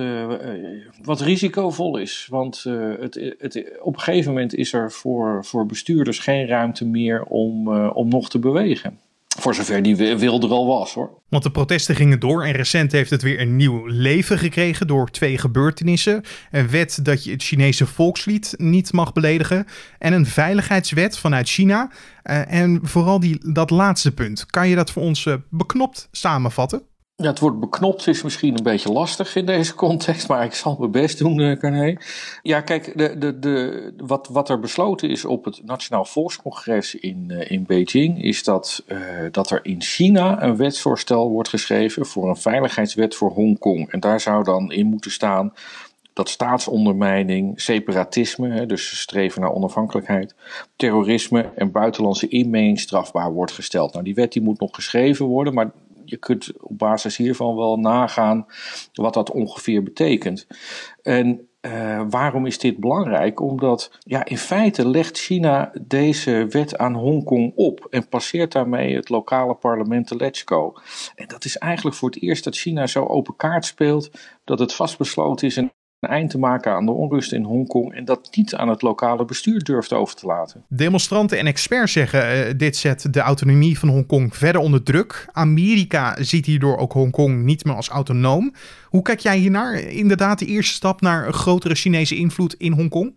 wat 1.04 1.22
risicovol 1.22 1.98
is. 1.98 2.28
Want 2.30 2.64
het, 3.00 3.36
het, 3.38 3.80
op 3.82 3.96
een 3.96 4.02
gegeven 4.02 4.32
moment 4.32 4.56
is 4.56 4.74
er 4.74 4.92
voor, 4.92 5.46
voor 5.46 5.66
bestuurders 5.66 6.20
geen 6.20 6.48
ruimte 6.48 6.86
meer 6.86 7.24
om, 7.24 7.68
om 8.00 8.10
nog 8.10 8.30
te 8.30 8.40
bewegen. 8.40 9.00
Voor 9.40 9.56
zover 9.56 9.84
die 9.84 9.96
wil 9.96 10.42
er 10.42 10.50
al 10.50 10.68
was 10.68 10.94
hoor. 10.94 11.10
Want 11.30 11.44
de 11.44 11.52
protesten 11.52 11.96
gingen 11.96 12.20
door 12.20 12.44
en 12.44 12.52
recent 12.52 12.92
heeft 12.92 13.10
het 13.10 13.22
weer 13.22 13.40
een 13.40 13.56
nieuw 13.56 13.86
leven 13.86 14.38
gekregen 14.38 14.88
door 14.88 15.12
twee 15.12 15.38
gebeurtenissen. 15.38 16.24
Een 16.52 16.70
wet 16.70 17.00
dat 17.04 17.24
je 17.24 17.32
het 17.32 17.44
Chinese 17.44 17.86
volkslied 17.86 18.54
niet 18.58 18.94
mag 18.94 19.14
beledigen. 19.14 19.66
En 20.00 20.14
een 20.14 20.26
veiligheidswet 20.26 21.18
vanuit 21.18 21.50
China. 21.50 21.92
Uh, 22.24 22.52
en 22.52 22.80
vooral 22.84 23.20
die, 23.20 23.52
dat 23.54 23.70
laatste 23.70 24.14
punt. 24.14 24.46
Kan 24.46 24.68
je 24.68 24.76
dat 24.76 24.92
voor 24.92 25.04
ons 25.04 25.26
uh, 25.26 25.34
beknopt 25.50 26.08
samenvatten? 26.12 26.82
Ja, 27.22 27.28
het 27.28 27.40
woord 27.40 27.60
beknopt 27.60 28.08
is 28.08 28.24
misschien 28.24 28.58
een 28.58 28.64
beetje 28.64 28.92
lastig 28.92 29.36
in 29.36 29.46
deze 29.46 29.76
context, 29.76 30.28
maar 30.28 30.44
ik 30.44 30.54
zal 30.54 30.76
mijn 30.80 30.92
best 30.92 31.18
doen, 31.18 31.40
uh. 31.40 31.96
Ja, 32.42 32.62
kijk, 32.62 32.98
de, 32.98 33.18
de, 33.18 33.40
de, 33.40 33.94
wat, 33.98 34.28
wat 34.32 34.50
er 34.50 34.60
besloten 34.60 35.10
is 35.10 35.26
op 35.26 35.46
het 35.46 35.62
Nationaal 35.66 36.06
Volkscongres 36.06 36.96
in, 36.96 37.26
uh, 37.28 37.52
in 37.52 37.64
Beijing, 37.64 38.24
is 38.24 38.44
dat, 38.44 38.84
uh, 38.88 39.00
dat 39.32 39.50
er 39.50 39.60
in 39.64 39.82
China 39.82 40.44
een 40.44 40.56
wetsvoorstel 40.56 41.30
wordt 41.30 41.50
geschreven 41.50 42.06
voor 42.06 42.30
een 42.30 42.38
veiligheidswet 42.38 43.16
voor 43.16 43.32
Hongkong. 43.32 43.92
En 43.92 44.00
daar 44.00 44.20
zou 44.20 44.44
dan 44.44 44.72
in 44.72 44.86
moeten 44.86 45.12
staan 45.12 45.54
dat 46.14 46.30
staatsondermijning, 46.30 47.62
separatisme, 47.62 48.50
hè, 48.50 48.66
dus 48.66 49.00
streven 49.00 49.42
naar 49.42 49.54
onafhankelijkheid, 49.54 50.36
terrorisme 50.76 51.50
en 51.56 51.72
buitenlandse 51.72 52.28
inmenging 52.28 52.80
strafbaar 52.80 53.34
wordt 53.34 53.52
gesteld. 53.52 53.94
Nou, 53.94 54.06
die 54.06 54.16
wet 54.16 54.34
die 54.34 54.42
moet 54.42 54.60
nog 54.60 54.76
geschreven 54.76 55.26
worden, 55.26 55.54
maar 55.54 55.72
je 56.10 56.18
kunt 56.18 56.62
op 56.62 56.78
basis 56.78 57.18
hiervan 57.18 57.56
wel 57.56 57.78
nagaan 57.78 58.46
wat 58.94 59.14
dat 59.14 59.32
ongeveer 59.32 59.84
betekent. 59.84 60.48
En 61.02 61.50
uh, 61.62 62.02
waarom 62.10 62.46
is 62.46 62.58
dit 62.58 62.78
belangrijk? 62.78 63.42
Omdat 63.42 63.92
ja, 64.00 64.26
in 64.26 64.38
feite 64.38 64.88
legt 64.88 65.18
China 65.18 65.72
deze 65.82 66.46
wet 66.50 66.78
aan 66.78 66.94
Hongkong 66.94 67.52
op 67.56 67.88
en 67.90 68.08
passeert 68.08 68.52
daarmee 68.52 68.96
het 68.96 69.10
lokale 69.10 69.56
parlement 69.56 70.08
de 70.08 70.16
LegCo. 70.16 70.74
En 71.16 71.28
dat 71.28 71.46
is 71.46 71.58
eigenlijk 71.58 71.96
voor 71.96 72.10
het 72.10 72.22
eerst 72.22 72.44
dat 72.44 72.58
China 72.58 72.88
zo 72.88 73.06
open 73.06 73.36
kaart 73.36 73.66
speelt 73.66 74.12
dat 74.44 74.60
het 74.60 74.74
vastbesloten 74.74 75.48
is 75.48 75.56
een 75.56 75.72
een 76.00 76.10
eind 76.10 76.30
te 76.30 76.38
maken 76.38 76.72
aan 76.72 76.86
de 76.86 76.92
onrust 76.92 77.34
in 77.34 77.44
Hongkong 77.44 77.94
en 77.94 78.06
dat 78.06 78.28
niet 78.36 78.56
aan 78.56 78.70
het 78.70 78.82
lokale 78.82 79.26
bestuur 79.26 79.64
durft 79.64 79.94
over 79.94 80.16
te 80.16 80.26
laten. 80.26 80.66
Demonstranten 80.68 81.38
en 81.38 81.46
experts 81.46 81.92
zeggen 81.92 82.48
uh, 82.48 82.54
dit 82.58 82.78
zet 82.78 83.14
de 83.14 83.20
autonomie 83.20 83.80
van 83.80 83.90
Hongkong 83.90 84.36
verder 84.36 84.62
onder 84.62 84.84
druk. 84.84 85.28
Amerika 85.32 86.16
ziet 86.24 86.46
hierdoor 86.46 86.78
ook 86.78 86.94
Hongkong 86.94 87.44
niet 87.44 87.66
meer 87.66 87.76
als 87.76 87.90
autonoom. 87.90 88.54
Hoe 88.86 89.02
kijk 89.02 89.20
jij 89.20 89.38
hiernaar? 89.38 89.80
Inderdaad, 89.80 90.40
de 90.40 90.46
eerste 90.46 90.74
stap 90.74 91.02
naar 91.02 91.28
een 91.28 91.34
grotere 91.34 91.76
Chinese 91.76 92.16
invloed 92.16 92.54
in 92.54 92.72
Hongkong? 92.72 93.14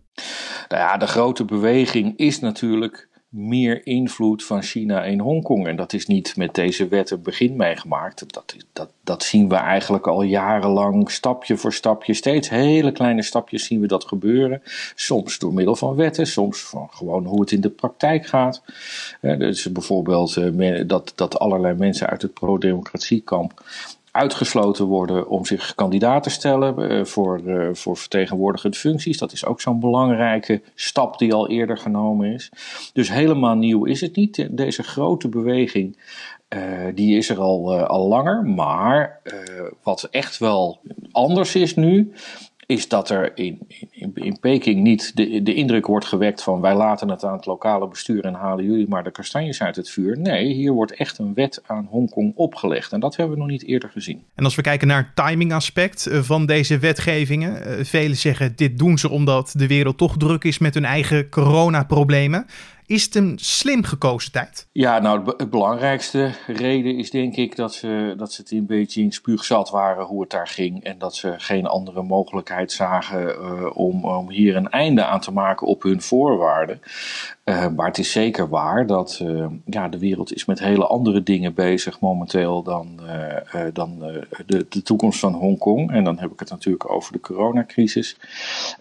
Nou 0.67 0.81
ja, 0.81 0.97
de 0.97 1.07
grote 1.07 1.45
beweging 1.45 2.17
is 2.17 2.39
natuurlijk 2.39 3.09
meer 3.33 3.85
invloed 3.85 4.43
van 4.43 4.61
China 4.61 5.03
in 5.03 5.19
Hongkong. 5.19 5.67
En 5.67 5.75
dat 5.75 5.93
is 5.93 6.05
niet 6.05 6.35
met 6.37 6.55
deze 6.55 6.87
wet 6.87 7.09
een 7.09 7.21
begin 7.21 7.55
meegemaakt. 7.55 8.33
Dat, 8.33 8.55
dat, 8.73 8.91
dat 9.03 9.23
zien 9.23 9.49
we 9.49 9.55
eigenlijk 9.55 10.07
al 10.07 10.21
jarenlang, 10.21 11.11
stapje 11.11 11.57
voor 11.57 11.73
stapje. 11.73 12.13
Steeds 12.13 12.49
hele 12.49 12.91
kleine 12.91 13.21
stapjes 13.21 13.65
zien 13.65 13.79
we 13.79 13.87
dat 13.87 14.05
gebeuren. 14.05 14.61
Soms 14.95 15.39
door 15.39 15.53
middel 15.53 15.75
van 15.75 15.95
wetten, 15.95 16.27
soms 16.27 16.61
van 16.61 16.87
gewoon 16.91 17.25
hoe 17.25 17.41
het 17.41 17.51
in 17.51 17.61
de 17.61 17.69
praktijk 17.69 18.25
gaat. 18.25 18.61
dus 19.21 19.71
bijvoorbeeld 19.71 20.37
eh, 20.37 20.87
dat, 20.87 21.13
dat 21.15 21.39
allerlei 21.39 21.75
mensen 21.75 22.07
uit 22.07 22.21
het 22.21 22.33
pro-democratiekamp 22.33 23.61
uitgesloten 24.13 24.85
worden 24.85 25.29
om 25.29 25.45
zich 25.45 25.75
kandidaat 25.75 26.23
te 26.23 26.29
stellen 26.29 26.79
uh, 26.79 27.05
voor, 27.05 27.41
uh, 27.45 27.69
voor 27.71 27.97
vertegenwoordigende 27.97 28.77
functies. 28.77 29.17
Dat 29.17 29.31
is 29.31 29.45
ook 29.45 29.61
zo'n 29.61 29.79
belangrijke 29.79 30.61
stap 30.75 31.17
die 31.17 31.33
al 31.33 31.49
eerder 31.49 31.77
genomen 31.77 32.33
is. 32.33 32.51
Dus 32.93 33.09
helemaal 33.09 33.55
nieuw 33.55 33.85
is 33.85 34.01
het 34.01 34.15
niet. 34.15 34.47
Deze 34.51 34.83
grote 34.83 35.29
beweging 35.29 35.97
die 36.93 37.17
is 37.17 37.29
er 37.29 37.39
al, 37.39 37.85
al 37.85 38.07
langer. 38.07 38.43
Maar 38.43 39.21
wat 39.83 40.03
echt 40.11 40.37
wel 40.37 40.79
anders 41.11 41.55
is 41.55 41.75
nu, 41.75 42.13
is 42.73 42.87
dat 42.87 43.09
er 43.09 43.31
in, 43.37 43.59
in, 43.91 44.11
in 44.13 44.39
Peking 44.39 44.81
niet 44.81 45.15
de, 45.15 45.43
de 45.43 45.53
indruk 45.53 45.87
wordt 45.87 46.05
gewekt 46.05 46.43
van 46.43 46.61
wij 46.61 46.75
laten 46.75 47.09
het 47.09 47.23
aan 47.23 47.35
het 47.35 47.45
lokale 47.45 47.87
bestuur 47.87 48.25
en 48.25 48.33
halen 48.33 48.65
jullie 48.65 48.87
maar 48.87 49.03
de 49.03 49.11
kastanjes 49.11 49.61
uit 49.61 49.75
het 49.75 49.89
vuur. 49.89 50.17
Nee, 50.17 50.53
hier 50.53 50.71
wordt 50.71 50.93
echt 50.93 51.17
een 51.17 51.33
wet 51.33 51.61
aan 51.65 51.87
Hongkong 51.89 52.33
opgelegd 52.35 52.91
en 52.91 52.99
dat 52.99 53.15
hebben 53.15 53.35
we 53.35 53.41
nog 53.41 53.51
niet 53.51 53.65
eerder 53.65 53.89
gezien. 53.89 54.23
En 54.35 54.43
als 54.43 54.55
we 54.55 54.61
kijken 54.61 54.87
naar 54.87 55.11
het 55.13 55.25
timingaspect 55.27 56.05
eh, 56.05 56.19
van 56.21 56.45
deze 56.45 56.79
wetgevingen, 56.79 57.67
uh, 57.67 57.85
velen 57.85 58.17
zeggen 58.17 58.53
dit 58.55 58.77
doen 58.77 58.97
ze 58.97 59.09
omdat 59.09 59.53
de 59.57 59.67
wereld 59.67 59.97
toch 59.97 60.17
druk 60.17 60.43
is 60.43 60.57
met 60.57 60.73
hun 60.73 60.85
eigen 60.85 61.29
coronaproblemen. 61.29 62.45
Is 62.85 63.03
het 63.03 63.15
een 63.15 63.37
slim 63.41 63.83
gekozen 63.83 64.31
tijd? 64.31 64.67
Ja, 64.71 64.99
nou, 64.99 65.33
het 65.37 65.49
belangrijkste 65.49 66.31
reden 66.47 66.97
is 66.97 67.11
denk 67.11 67.35
ik 67.35 67.55
dat 67.55 67.73
ze, 67.73 68.13
dat 68.17 68.33
ze 68.33 68.41
het 68.41 68.51
in 68.51 68.65
Beijing 68.65 69.13
spuugzat 69.13 69.69
waren 69.69 70.05
hoe 70.05 70.21
het 70.21 70.29
daar 70.29 70.47
ging. 70.47 70.83
En 70.83 70.97
dat 70.97 71.15
ze 71.15 71.33
geen 71.37 71.65
andere 71.65 72.03
mogelijkheid 72.03 72.71
zagen 72.71 73.23
uh, 73.25 73.77
om, 73.77 74.05
om 74.05 74.29
hier 74.29 74.55
een 74.55 74.69
einde 74.69 75.05
aan 75.05 75.19
te 75.19 75.31
maken 75.31 75.67
op 75.67 75.83
hun 75.83 76.01
voorwaarden. 76.01 76.81
Uh, 77.43 77.67
maar 77.67 77.87
het 77.87 77.97
is 77.97 78.11
zeker 78.11 78.49
waar 78.49 78.87
dat 78.87 79.19
uh, 79.23 79.45
ja, 79.65 79.87
de 79.87 79.99
wereld 79.99 80.33
is 80.33 80.45
met 80.45 80.59
hele 80.59 80.87
andere 80.87 81.23
dingen 81.23 81.53
bezig 81.53 81.99
momenteel 81.99 82.63
dan, 82.63 82.99
uh, 83.53 83.65
dan 83.73 83.99
de, 84.45 84.65
de 84.69 84.81
toekomst 84.81 85.19
van 85.19 85.33
Hongkong. 85.33 85.91
En 85.91 86.03
dan 86.03 86.19
heb 86.19 86.31
ik 86.31 86.39
het 86.39 86.49
natuurlijk 86.49 86.91
over 86.91 87.13
de 87.13 87.19
coronacrisis. 87.19 88.17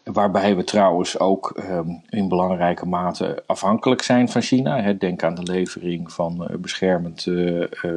Waarbij 0.05 0.57
we 0.57 0.65
trouwens 0.65 1.19
ook 1.19 1.63
um, 1.71 2.03
in 2.09 2.29
belangrijke 2.29 2.87
mate 2.87 3.43
afhankelijk 3.47 4.03
zijn 4.03 4.29
van 4.29 4.43
China. 4.43 4.81
Hè. 4.81 4.97
Denk 4.97 5.23
aan 5.23 5.35
de 5.35 5.53
levering 5.53 6.13
van 6.13 6.51
beschermend, 6.61 7.27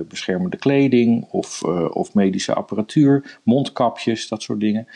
beschermende 0.07 0.57
kleding 0.57 1.25
of, 1.29 1.63
of 1.93 2.13
medische 2.13 2.53
apparatuur, 2.53 3.39
mondkapjes, 3.43 4.27
dat 4.27 4.41
soort 4.41 4.59
dingen. 4.59 4.87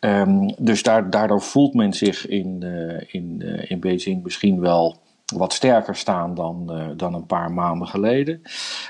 Um, 0.00 0.54
dus 0.58 0.82
daar, 0.82 1.10
daardoor 1.10 1.42
voelt 1.42 1.74
men 1.74 1.92
zich 1.92 2.26
in, 2.26 2.62
in, 3.06 3.42
in 3.68 3.80
Beijing 3.80 4.22
misschien 4.22 4.60
wel 4.60 5.00
wat 5.32 5.52
sterker 5.52 5.96
staan 5.96 6.34
dan, 6.34 6.68
uh, 6.70 6.86
dan 6.96 7.14
een 7.14 7.26
paar 7.26 7.52
maanden 7.52 7.88
geleden. 7.88 8.42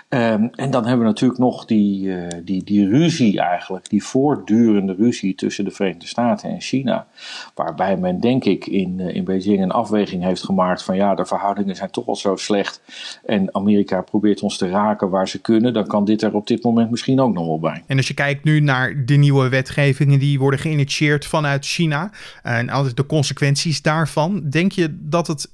Um, 0.08 0.50
en 0.54 0.70
dan 0.70 0.82
hebben 0.86 0.98
we 0.98 1.04
natuurlijk 1.04 1.40
nog 1.40 1.64
die, 1.64 2.06
uh, 2.06 2.26
die, 2.44 2.64
die 2.64 2.88
ruzie 2.88 3.40
eigenlijk, 3.40 3.88
die 3.88 4.04
voortdurende 4.04 4.94
ruzie 4.94 5.34
tussen 5.34 5.64
de 5.64 5.70
Verenigde 5.70 6.06
Staten 6.06 6.50
en 6.50 6.60
China. 6.60 7.06
Waarbij 7.54 7.96
men 7.96 8.20
denk 8.20 8.44
ik 8.44 8.66
in, 8.66 8.98
uh, 8.98 9.14
in 9.14 9.24
Beijing 9.24 9.62
een 9.62 9.70
afweging 9.70 10.22
heeft 10.22 10.44
gemaakt 10.44 10.82
van 10.82 10.96
ja, 10.96 11.14
de 11.14 11.26
verhoudingen 11.26 11.76
zijn 11.76 11.90
toch 11.90 12.06
al 12.06 12.16
zo 12.16 12.36
slecht. 12.36 12.80
En 13.26 13.54
Amerika 13.54 14.00
probeert 14.00 14.40
ons 14.42 14.56
te 14.56 14.68
raken 14.68 15.10
waar 15.10 15.28
ze 15.28 15.40
kunnen. 15.40 15.72
Dan 15.72 15.86
kan 15.86 16.04
dit 16.04 16.22
er 16.22 16.34
op 16.34 16.46
dit 16.46 16.62
moment 16.62 16.90
misschien 16.90 17.20
ook 17.20 17.34
nog 17.34 17.46
wel 17.46 17.60
bij. 17.60 17.82
En 17.86 17.96
als 17.96 18.08
je 18.08 18.14
kijkt 18.14 18.44
nu 18.44 18.60
naar 18.60 19.04
de 19.04 19.14
nieuwe 19.14 19.48
wetgevingen 19.48 20.18
die 20.18 20.38
worden 20.38 20.60
geïnitieerd 20.60 21.26
vanuit 21.26 21.64
China. 21.64 22.10
En 22.42 22.68
altijd 22.68 22.96
de 22.96 23.06
consequenties 23.06 23.82
daarvan. 23.82 24.42
Denk 24.50 24.72
je 24.72 24.98
dat 25.00 25.26
het 25.26 25.50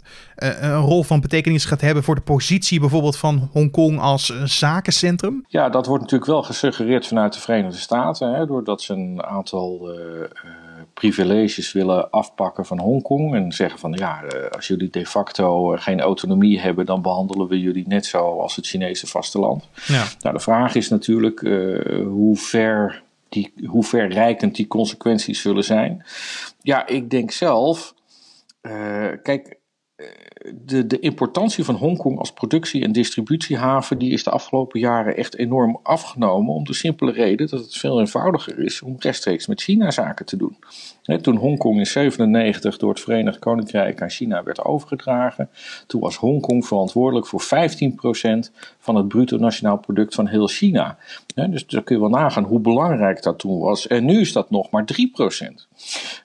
een 0.79 0.85
rol 0.85 1.03
van 1.03 1.21
betekenis 1.21 1.65
gaat 1.65 1.81
hebben 1.81 2.03
voor 2.03 2.15
de 2.15 2.21
positie 2.21 2.81
bijvoorbeeld 2.81 3.17
van 3.17 3.49
Hongkong 3.53 4.01
als 4.01 4.43
zakencentrum? 4.45 5.45
Ja, 5.49 5.69
dat 5.69 5.87
wordt 5.87 6.03
natuurlijk 6.03 6.31
wel 6.31 6.43
gesuggereerd 6.43 7.07
vanuit 7.07 7.33
de 7.33 7.41
Verenigde 7.41 7.79
Staten, 7.79 8.35
hè, 8.35 8.47
doordat 8.47 8.83
ze 8.83 8.93
een 8.93 9.23
aantal 9.23 9.93
uh, 9.93 10.01
uh, 10.01 10.25
privileges 10.95 11.73
willen 11.73 12.11
afpakken 12.11 12.67
van 12.67 12.79
Hongkong 12.79 13.35
en 13.35 13.53
zeggen 13.53 13.79
van 13.79 13.93
ja, 13.93 14.23
uh, 14.23 14.51
als 14.51 14.67
jullie 14.67 14.91
de 14.91 15.07
facto 15.07 15.77
geen 15.77 16.01
autonomie 16.01 16.61
hebben, 16.61 16.87
dan 16.87 17.03
behandelen 17.03 17.49
we 17.49 17.61
jullie 17.61 17.89
net 17.89 18.07
zo 18.07 18.41
als 18.41 18.57
het 18.57 18.67
Chinese 18.67 19.07
vasteland. 19.07 19.69
Ja. 19.87 20.05
Nou, 20.21 20.35
de 20.35 20.43
vraag 20.43 20.75
is 20.75 20.89
natuurlijk 20.89 21.41
hoe 22.05 22.37
ver 22.37 23.03
die, 23.29 23.53
hoe 23.67 23.85
verrijkend 23.85 24.55
die 24.55 24.67
consequenties 24.67 25.41
zullen 25.41 25.65
zijn. 25.65 26.05
Ja, 26.63 26.87
ik 26.87 27.11
denk 27.11 27.31
zelf, 27.31 27.95
kijk, 29.23 29.57
de, 30.64 30.87
de 30.87 30.99
importantie 30.99 31.64
van 31.64 31.75
Hongkong 31.75 32.19
als 32.19 32.33
productie- 32.33 32.83
en 32.83 32.93
distributiehaven 32.93 33.99
die 33.99 34.12
is 34.12 34.25
de 34.25 34.31
afgelopen 34.31 34.81
jaren 34.81 35.17
echt 35.17 35.37
enorm 35.37 35.81
afgenomen. 35.83 36.55
Om 36.55 36.64
de 36.64 36.75
simpele 36.75 37.12
reden 37.12 37.49
dat 37.49 37.61
het 37.61 37.76
veel 37.76 38.00
eenvoudiger 38.00 38.59
is 38.59 38.83
om 38.83 38.97
rechtstreeks 38.99 39.47
met 39.47 39.62
China 39.62 39.90
zaken 39.90 40.26
te 40.26 40.37
doen. 40.37 40.57
toen 41.21 41.37
Hongkong 41.37 41.78
in 41.78 41.87
97 41.87 42.76
door 42.76 42.90
het 42.90 43.00
Verenigd 43.00 43.38
Koninkrijk 43.38 44.02
aan 44.02 44.11
China 44.11 44.43
werd 44.43 44.64
overgedragen, 44.64 45.49
toen 45.87 46.00
was 46.00 46.17
Hongkong 46.17 46.67
verantwoordelijk 46.67 47.26
voor 47.26 47.43
15% 47.43 47.47
van 48.78 48.97
het 48.97 49.09
bruto 49.09 49.37
nationaal 49.37 49.78
product 49.78 50.14
van 50.14 50.26
heel 50.26 50.49
China. 50.49 50.99
dus 51.35 51.67
daar 51.67 51.83
kun 51.83 51.95
je 51.95 52.00
wel 52.00 52.11
nagaan 52.11 52.45
hoe 52.45 52.61
belangrijk 52.61 53.23
dat 53.23 53.38
toen 53.38 53.59
was. 53.59 53.87
En 53.87 54.05
nu 54.05 54.21
is 54.21 54.33
dat 54.33 54.50
nog 54.50 54.71
maar 54.71 54.85
3%. 54.85 55.67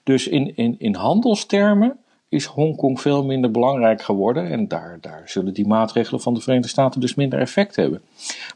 Dus 0.02 0.28
in, 0.28 0.56
in, 0.56 0.74
in 0.78 0.94
handelstermen 0.94 1.98
is 2.34 2.44
Hongkong 2.44 3.00
veel 3.00 3.24
minder 3.24 3.50
belangrijk 3.50 4.02
geworden. 4.02 4.50
En 4.50 4.68
daar, 4.68 4.98
daar 5.00 5.22
zullen 5.24 5.54
die 5.54 5.66
maatregelen 5.66 6.20
van 6.20 6.34
de 6.34 6.40
Verenigde 6.40 6.68
Staten 6.68 7.00
dus 7.00 7.14
minder 7.14 7.38
effect 7.38 7.76
hebben. 7.76 8.02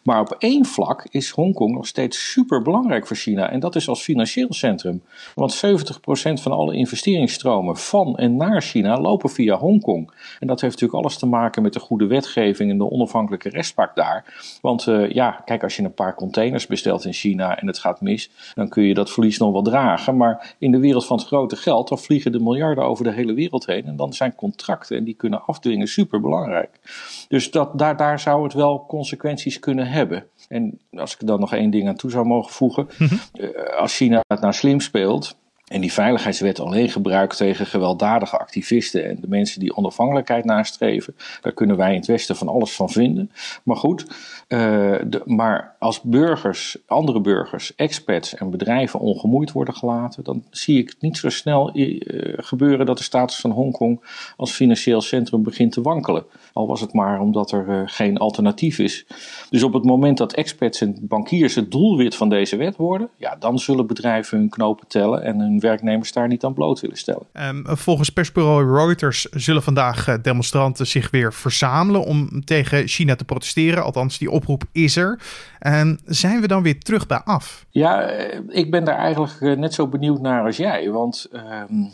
Maar 0.02 0.20
op 0.20 0.36
één 0.38 0.64
vlak 0.64 1.06
is 1.10 1.30
Hongkong 1.30 1.74
nog 1.74 1.86
steeds 1.86 2.30
super 2.30 2.62
belangrijk 2.62 3.06
voor 3.06 3.16
China. 3.16 3.50
En 3.50 3.60
dat 3.60 3.76
is 3.76 3.88
als 3.88 4.02
financieel 4.02 4.52
centrum. 4.52 5.02
Want 5.34 5.62
70% 5.66 6.42
van 6.42 6.52
alle 6.52 6.74
investeringsstromen 6.74 7.76
van 7.76 8.16
en 8.16 8.36
naar 8.36 8.62
China 8.62 9.00
lopen 9.00 9.30
via 9.30 9.56
Hongkong. 9.56 10.10
En 10.40 10.46
dat 10.46 10.60
heeft 10.60 10.72
natuurlijk 10.72 11.02
alles 11.02 11.18
te 11.18 11.26
maken 11.26 11.62
met 11.62 11.72
de 11.72 11.80
goede 11.80 12.06
wetgeving 12.06 12.70
en 12.70 12.78
de 12.78 12.90
onafhankelijke 12.90 13.48
rechtspraak 13.48 13.96
daar. 13.96 14.24
Want 14.60 14.86
uh, 14.86 15.10
ja, 15.10 15.42
kijk, 15.44 15.62
als 15.62 15.76
je 15.76 15.82
een 15.82 15.94
paar 15.94 16.14
containers 16.14 16.66
bestelt 16.66 17.04
in 17.04 17.12
China 17.12 17.58
en 17.60 17.66
het 17.66 17.78
gaat 17.78 18.00
mis, 18.00 18.30
dan 18.54 18.68
kun 18.68 18.82
je 18.82 18.94
dat 18.94 19.10
verlies 19.10 19.38
nog 19.38 19.52
wel 19.52 19.62
dragen. 19.62 20.16
Maar 20.16 20.54
in 20.58 20.70
de 20.70 20.78
wereld 20.78 21.06
van 21.06 21.16
het 21.16 21.26
grote 21.26 21.56
geld, 21.56 21.88
dan 21.88 21.98
vliegen 21.98 22.32
de 22.32 22.40
miljarden 22.40 22.84
over 22.84 23.04
de 23.04 23.12
hele 23.12 23.32
wereld 23.32 23.66
En 23.76 23.96
dan 23.96 24.12
zijn 24.12 24.34
contracten 24.34 24.96
en 24.96 25.04
die 25.04 25.14
kunnen 25.14 25.44
afdwingen 25.44 25.86
super 25.86 26.20
belangrijk. 26.20 26.80
Dus 27.28 27.50
dat, 27.50 27.78
daar, 27.78 27.96
daar 27.96 28.20
zou 28.20 28.44
het 28.44 28.52
wel 28.52 28.86
consequenties 28.86 29.58
kunnen 29.58 29.86
hebben. 29.86 30.26
En 30.48 30.80
als 30.90 31.14
ik 31.14 31.20
er 31.20 31.26
dan 31.26 31.40
nog 31.40 31.54
één 31.54 31.70
ding 31.70 31.88
aan 31.88 31.96
toe 31.96 32.10
zou 32.10 32.26
mogen 32.26 32.52
voegen. 32.52 32.88
Mhm. 32.98 33.14
Eh, 33.32 33.78
als 33.78 33.96
China 33.96 34.20
het 34.26 34.40
nou 34.40 34.52
slim 34.52 34.80
speelt 34.80 35.36
en 35.68 35.80
die 35.80 35.92
veiligheidswet 35.92 36.60
alleen 36.60 36.88
gebruikt 36.88 37.36
tegen 37.36 37.66
gewelddadige 37.66 38.38
activisten 38.38 39.08
en 39.08 39.18
de 39.20 39.28
mensen 39.28 39.60
die 39.60 39.76
onafhankelijkheid 39.76 40.44
nastreven, 40.44 41.16
daar 41.40 41.52
kunnen 41.52 41.76
wij 41.76 41.90
in 41.90 41.98
het 41.98 42.06
Westen 42.06 42.36
van 42.36 42.48
alles 42.48 42.72
van 42.72 42.90
vinden. 42.90 43.30
Maar 43.62 43.76
goed, 43.76 44.06
uh, 44.48 44.58
de, 45.06 45.22
maar 45.24 45.76
als 45.78 46.00
burgers, 46.00 46.76
andere 46.86 47.20
burgers, 47.20 47.74
expats 47.74 48.34
en 48.34 48.50
bedrijven 48.50 49.00
ongemoeid 49.00 49.52
worden 49.52 49.74
gelaten, 49.74 50.24
dan 50.24 50.44
zie 50.50 50.78
ik 50.78 50.94
niet 51.00 51.16
zo 51.16 51.28
snel 51.28 51.76
uh, 51.76 52.32
gebeuren 52.36 52.86
dat 52.86 52.98
de 52.98 53.02
status 53.02 53.36
van 53.36 53.50
Hongkong 53.50 54.00
als 54.36 54.52
financieel 54.52 55.00
centrum 55.00 55.42
begint 55.42 55.72
te 55.72 55.82
wankelen. 55.82 56.24
Al 56.52 56.66
was 56.66 56.80
het 56.80 56.92
maar 56.92 57.20
omdat 57.20 57.52
er 57.52 57.68
uh, 57.68 57.82
geen 57.84 58.18
alternatief 58.18 58.78
is. 58.78 59.06
Dus 59.50 59.62
op 59.62 59.72
het 59.72 59.84
moment 59.84 60.18
dat 60.18 60.32
expats 60.32 60.80
en 60.80 60.96
bankiers 61.00 61.54
het 61.54 61.70
doelwit 61.70 62.14
van 62.14 62.28
deze 62.28 62.56
wet 62.56 62.76
worden, 62.76 63.08
ja, 63.16 63.36
dan 63.36 63.58
zullen 63.58 63.86
bedrijven 63.86 64.38
hun 64.38 64.48
knopen 64.48 64.86
tellen 64.86 65.22
en 65.22 65.38
hun 65.38 65.57
werknemers 65.60 66.12
daar 66.12 66.28
niet 66.28 66.44
aan 66.44 66.54
bloot 66.54 66.80
willen 66.80 66.96
stellen. 66.96 67.26
Um, 67.32 67.64
volgens 67.66 68.10
persbureau 68.10 68.76
Reuters 68.76 69.24
zullen 69.24 69.62
vandaag 69.62 70.08
eh, 70.08 70.14
demonstranten 70.22 70.86
zich 70.86 71.10
weer 71.10 71.32
verzamelen 71.32 72.04
om 72.04 72.44
tegen 72.44 72.88
China 72.88 73.14
te 73.14 73.24
protesteren. 73.24 73.84
Althans, 73.84 74.18
die 74.18 74.30
oproep 74.30 74.64
is 74.72 74.96
er. 74.96 75.20
En 75.58 76.00
zijn 76.04 76.40
we 76.40 76.46
dan 76.46 76.62
weer 76.62 76.80
terug 76.80 77.06
bij 77.06 77.20
af? 77.24 77.66
Ja, 77.70 78.00
eh, 78.00 78.40
ik 78.48 78.70
ben 78.70 78.84
daar 78.84 78.98
eigenlijk 78.98 79.40
eh, 79.40 79.56
net 79.56 79.74
zo 79.74 79.88
benieuwd 79.88 80.20
naar 80.20 80.44
als 80.44 80.56
jij. 80.56 80.90
Want 80.90 81.26
ehm, 81.32 81.84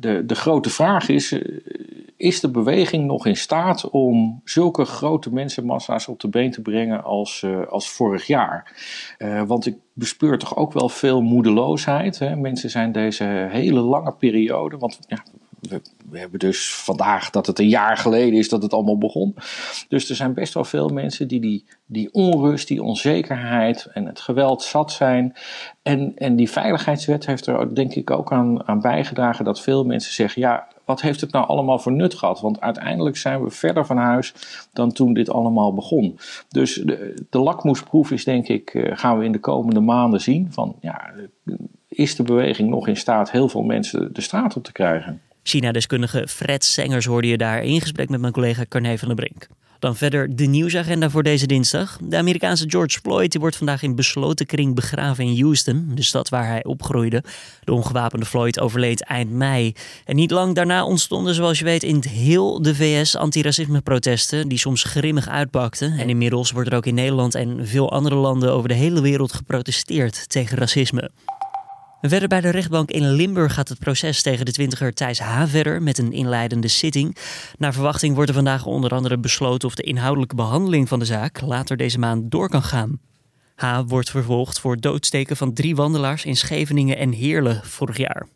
de, 0.00 0.22
de 0.26 0.34
grote 0.34 0.70
vraag 0.70 1.08
is: 1.08 1.38
is 2.16 2.40
de 2.40 2.50
beweging 2.50 3.06
nog 3.06 3.26
in 3.26 3.36
staat 3.36 3.90
om 3.90 4.40
zulke 4.44 4.84
grote 4.84 5.32
mensenmassa's 5.32 6.08
op 6.08 6.20
de 6.20 6.28
been 6.28 6.50
te 6.50 6.62
brengen 6.62 7.04
als, 7.04 7.42
uh, 7.42 7.66
als 7.66 7.90
vorig 7.90 8.26
jaar? 8.26 8.72
Uh, 9.18 9.42
want 9.42 9.66
ik 9.66 9.76
bespeur 9.92 10.38
toch 10.38 10.56
ook 10.56 10.72
wel 10.72 10.88
veel 10.88 11.22
moedeloosheid. 11.22 12.18
Hè? 12.18 12.36
Mensen 12.36 12.70
zijn 12.70 12.92
deze 12.92 13.24
hele 13.50 13.80
lange 13.80 14.12
periode, 14.12 14.78
want 14.78 14.98
ja, 15.08 15.22
we, 15.68 16.18
hebben 16.18 16.38
dus 16.38 16.74
vandaag 16.74 17.30
dat 17.30 17.46
het 17.46 17.58
een 17.58 17.68
jaar 17.68 17.96
geleden 17.96 18.38
is 18.38 18.48
dat 18.48 18.62
het 18.62 18.72
allemaal 18.72 18.98
begon. 18.98 19.34
Dus 19.88 20.10
er 20.10 20.16
zijn 20.16 20.34
best 20.34 20.54
wel 20.54 20.64
veel 20.64 20.88
mensen 20.88 21.28
die 21.28 21.40
die, 21.40 21.64
die 21.86 22.12
onrust, 22.12 22.68
die 22.68 22.82
onzekerheid 22.82 23.88
en 23.92 24.06
het 24.06 24.20
geweld 24.20 24.62
zat 24.62 24.92
zijn. 24.92 25.36
En, 25.82 26.12
en 26.16 26.36
die 26.36 26.50
veiligheidswet 26.50 27.26
heeft 27.26 27.46
er 27.46 27.74
denk 27.74 27.94
ik 27.94 28.10
ook 28.10 28.32
aan, 28.32 28.68
aan 28.68 28.80
bijgedragen 28.80 29.44
dat 29.44 29.60
veel 29.60 29.84
mensen 29.84 30.12
zeggen: 30.12 30.42
ja, 30.42 30.68
wat 30.84 31.00
heeft 31.00 31.20
het 31.20 31.32
nou 31.32 31.46
allemaal 31.46 31.78
voor 31.78 31.92
nut 31.92 32.14
gehad? 32.14 32.40
Want 32.40 32.60
uiteindelijk 32.60 33.16
zijn 33.16 33.42
we 33.42 33.50
verder 33.50 33.86
van 33.86 33.96
huis 33.96 34.34
dan 34.72 34.92
toen 34.92 35.12
dit 35.12 35.30
allemaal 35.30 35.74
begon. 35.74 36.18
Dus 36.48 36.74
de, 36.74 37.26
de 37.30 37.38
lakmoesproef 37.38 38.10
is 38.10 38.24
denk 38.24 38.48
ik, 38.48 38.74
eh, 38.74 38.96
gaan 38.96 39.18
we 39.18 39.24
in 39.24 39.32
de 39.32 39.40
komende 39.40 39.80
maanden 39.80 40.20
zien 40.20 40.52
van 40.52 40.76
ja, 40.80 41.12
is 41.88 42.16
de 42.16 42.22
beweging 42.22 42.68
nog 42.68 42.88
in 42.88 42.96
staat 42.96 43.30
heel 43.30 43.48
veel 43.48 43.62
mensen 43.62 44.14
de 44.14 44.20
straat 44.20 44.56
op 44.56 44.64
te 44.64 44.72
krijgen? 44.72 45.20
China-deskundige 45.48 46.28
Fred 46.28 46.64
Sengers 46.64 47.04
hoorde 47.04 47.28
je 47.28 47.36
daar 47.36 47.62
in 47.62 47.80
gesprek 47.80 48.08
met 48.08 48.20
mijn 48.20 48.32
collega 48.32 48.64
Carne 48.68 48.98
van 48.98 49.08
der 49.08 49.16
Brink. 49.16 49.46
Dan 49.78 49.96
verder 49.96 50.36
de 50.36 50.44
nieuwsagenda 50.44 51.10
voor 51.10 51.22
deze 51.22 51.46
dinsdag. 51.46 51.98
De 52.02 52.16
Amerikaanse 52.16 52.64
George 52.68 52.98
Floyd 53.02 53.30
die 53.30 53.40
wordt 53.40 53.56
vandaag 53.56 53.82
in 53.82 53.94
besloten 53.94 54.46
kring 54.46 54.74
begraven 54.74 55.24
in 55.24 55.40
Houston, 55.40 55.90
de 55.94 56.02
stad 56.02 56.28
waar 56.28 56.46
hij 56.46 56.64
opgroeide. 56.64 57.22
De 57.64 57.72
ongewapende 57.72 58.26
Floyd 58.26 58.60
overleed 58.60 59.02
eind 59.02 59.30
mei. 59.30 59.74
En 60.04 60.16
niet 60.16 60.30
lang 60.30 60.54
daarna 60.54 60.84
ontstonden, 60.84 61.34
zoals 61.34 61.58
je 61.58 61.64
weet, 61.64 61.82
in 61.82 62.02
heel 62.08 62.62
de 62.62 62.74
VS 62.74 63.16
antiracisme-protesten 63.16 64.48
die 64.48 64.58
soms 64.58 64.84
grimmig 64.84 65.28
uitpakten. 65.28 65.98
En 65.98 66.08
inmiddels 66.08 66.50
wordt 66.50 66.70
er 66.70 66.76
ook 66.76 66.86
in 66.86 66.94
Nederland 66.94 67.34
en 67.34 67.66
veel 67.66 67.92
andere 67.92 68.14
landen 68.14 68.52
over 68.52 68.68
de 68.68 68.74
hele 68.74 69.00
wereld 69.00 69.32
geprotesteerd 69.32 70.28
tegen 70.28 70.58
racisme. 70.58 71.10
Verder 72.08 72.28
bij 72.28 72.40
de 72.40 72.50
rechtbank 72.50 72.90
in 72.90 73.12
Limburg 73.12 73.54
gaat 73.54 73.68
het 73.68 73.78
proces 73.78 74.22
tegen 74.22 74.44
de 74.44 74.52
twintiger 74.52 74.94
Thijs 74.94 75.18
H. 75.18 75.46
verder 75.46 75.82
met 75.82 75.98
een 75.98 76.12
inleidende 76.12 76.68
zitting. 76.68 77.16
Naar 77.58 77.72
verwachting 77.72 78.14
wordt 78.14 78.28
er 78.28 78.34
vandaag 78.34 78.66
onder 78.66 78.90
andere 78.90 79.18
besloten 79.18 79.68
of 79.68 79.74
de 79.74 79.82
inhoudelijke 79.82 80.34
behandeling 80.34 80.88
van 80.88 80.98
de 80.98 81.04
zaak 81.04 81.40
later 81.40 81.76
deze 81.76 81.98
maand 81.98 82.30
door 82.30 82.48
kan 82.48 82.62
gaan. 82.62 83.00
H. 83.56 83.80
wordt 83.86 84.10
vervolgd 84.10 84.60
voor 84.60 84.80
doodsteken 84.80 85.36
van 85.36 85.52
drie 85.52 85.76
wandelaars 85.76 86.24
in 86.24 86.36
Scheveningen 86.36 86.96
en 86.98 87.12
Heerlen 87.12 87.60
vorig 87.64 87.96
jaar. 87.96 88.26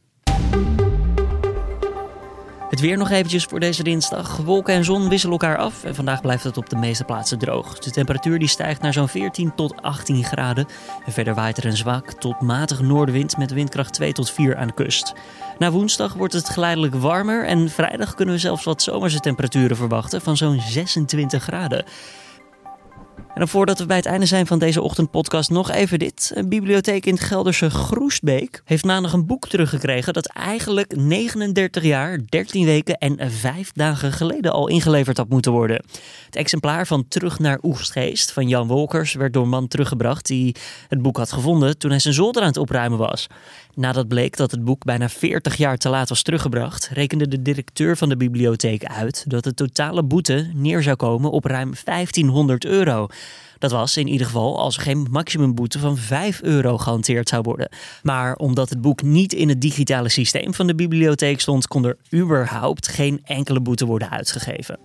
Het 2.70 2.80
weer 2.80 2.96
nog 2.96 3.10
eventjes 3.10 3.44
voor 3.44 3.60
deze 3.60 3.82
dinsdag. 3.82 4.36
Wolken 4.36 4.74
en 4.74 4.84
zon 4.84 5.08
wisselen 5.08 5.32
elkaar 5.32 5.56
af 5.58 5.84
en 5.84 5.94
vandaag 5.94 6.20
blijft 6.20 6.44
het 6.44 6.56
op 6.56 6.70
de 6.70 6.76
meeste 6.76 7.04
plaatsen 7.04 7.38
droog. 7.38 7.78
De 7.78 7.90
temperatuur 7.90 8.38
die 8.38 8.48
stijgt 8.48 8.82
naar 8.82 8.92
zo'n 8.92 9.08
14 9.08 9.54
tot 9.54 9.82
18 9.82 10.24
graden. 10.24 10.66
En 11.04 11.12
verder 11.12 11.34
waait 11.34 11.56
er 11.56 11.64
een 11.64 11.76
zwak 11.76 12.12
tot 12.12 12.40
matige 12.40 12.82
noordenwind 12.82 13.36
met 13.36 13.52
windkracht 13.52 13.92
2 13.92 14.12
tot 14.12 14.30
4 14.30 14.56
aan 14.56 14.66
de 14.66 14.74
kust. 14.74 15.12
Na 15.58 15.70
woensdag 15.70 16.14
wordt 16.14 16.32
het 16.32 16.48
geleidelijk 16.48 16.94
warmer 16.94 17.46
en 17.46 17.68
vrijdag 17.68 18.14
kunnen 18.14 18.34
we 18.34 18.40
zelfs 18.40 18.64
wat 18.64 18.82
zomerse 18.82 19.20
temperaturen 19.20 19.76
verwachten 19.76 20.20
van 20.20 20.36
zo'n 20.36 20.60
26 20.60 21.42
graden. 21.42 21.84
En 23.34 23.48
voordat 23.48 23.78
we 23.78 23.86
bij 23.86 23.96
het 23.96 24.06
einde 24.06 24.26
zijn 24.26 24.46
van 24.46 24.58
deze 24.58 24.82
ochtendpodcast 24.82 25.50
nog 25.50 25.70
even 25.70 25.98
dit. 25.98 26.32
Een 26.34 26.48
bibliotheek 26.48 27.06
in 27.06 27.14
het 27.14 27.22
Gelderse 27.22 27.70
Groesbeek 27.70 28.62
heeft 28.64 28.84
maandag 28.84 29.12
een 29.12 29.26
boek 29.26 29.48
teruggekregen 29.48 30.12
dat 30.12 30.26
eigenlijk 30.26 30.96
39 30.96 31.82
jaar, 31.82 32.18
13 32.28 32.64
weken 32.64 32.98
en 32.98 33.30
5 33.30 33.72
dagen 33.72 34.12
geleden 34.12 34.52
al 34.52 34.68
ingeleverd 34.68 35.16
had 35.16 35.28
moeten 35.28 35.52
worden. 35.52 35.84
Het 36.26 36.36
exemplaar 36.36 36.86
van 36.86 37.08
Terug 37.08 37.38
naar 37.38 37.58
Oegstgeest 37.62 38.32
van 38.32 38.48
Jan 38.48 38.66
Wolkers 38.66 39.14
werd 39.14 39.32
door 39.32 39.42
een 39.42 39.48
man 39.48 39.68
teruggebracht 39.68 40.26
die 40.26 40.56
het 40.88 41.02
boek 41.02 41.16
had 41.16 41.32
gevonden 41.32 41.78
toen 41.78 41.90
hij 41.90 42.00
zijn 42.00 42.14
zolder 42.14 42.42
aan 42.42 42.48
het 42.48 42.56
opruimen 42.56 42.98
was. 42.98 43.26
Nadat 43.74 44.08
bleek 44.08 44.36
dat 44.36 44.50
het 44.50 44.64
boek 44.64 44.84
bijna 44.84 45.08
40 45.08 45.56
jaar 45.56 45.76
te 45.76 45.88
laat 45.88 46.08
was 46.08 46.22
teruggebracht, 46.22 46.90
rekende 46.92 47.28
de 47.28 47.42
directeur 47.42 47.96
van 47.96 48.08
de 48.08 48.16
bibliotheek 48.16 48.84
uit 48.84 49.24
dat 49.28 49.44
de 49.44 49.54
totale 49.54 50.02
boete 50.02 50.50
neer 50.54 50.82
zou 50.82 50.96
komen 50.96 51.30
op 51.30 51.44
ruim 51.44 51.72
1500 51.84 52.64
euro. 52.64 53.08
Dat 53.58 53.70
was 53.70 53.96
in 53.96 54.08
ieder 54.08 54.26
geval 54.26 54.58
als 54.58 54.76
er 54.76 54.82
geen 54.82 55.06
maximumboete 55.10 55.78
van 55.78 55.96
5 55.96 56.42
euro 56.42 56.78
gehanteerd 56.78 57.28
zou 57.28 57.42
worden. 57.42 57.68
Maar 58.02 58.34
omdat 58.34 58.68
het 58.68 58.80
boek 58.80 59.02
niet 59.02 59.32
in 59.32 59.48
het 59.48 59.60
digitale 59.60 60.08
systeem 60.08 60.54
van 60.54 60.66
de 60.66 60.74
bibliotheek 60.74 61.40
stond, 61.40 61.66
kon 61.66 61.84
er 61.84 61.96
überhaupt 62.14 62.88
geen 62.88 63.20
enkele 63.24 63.60
boete 63.60 63.86
worden 63.86 64.10
uitgegeven. 64.10 64.78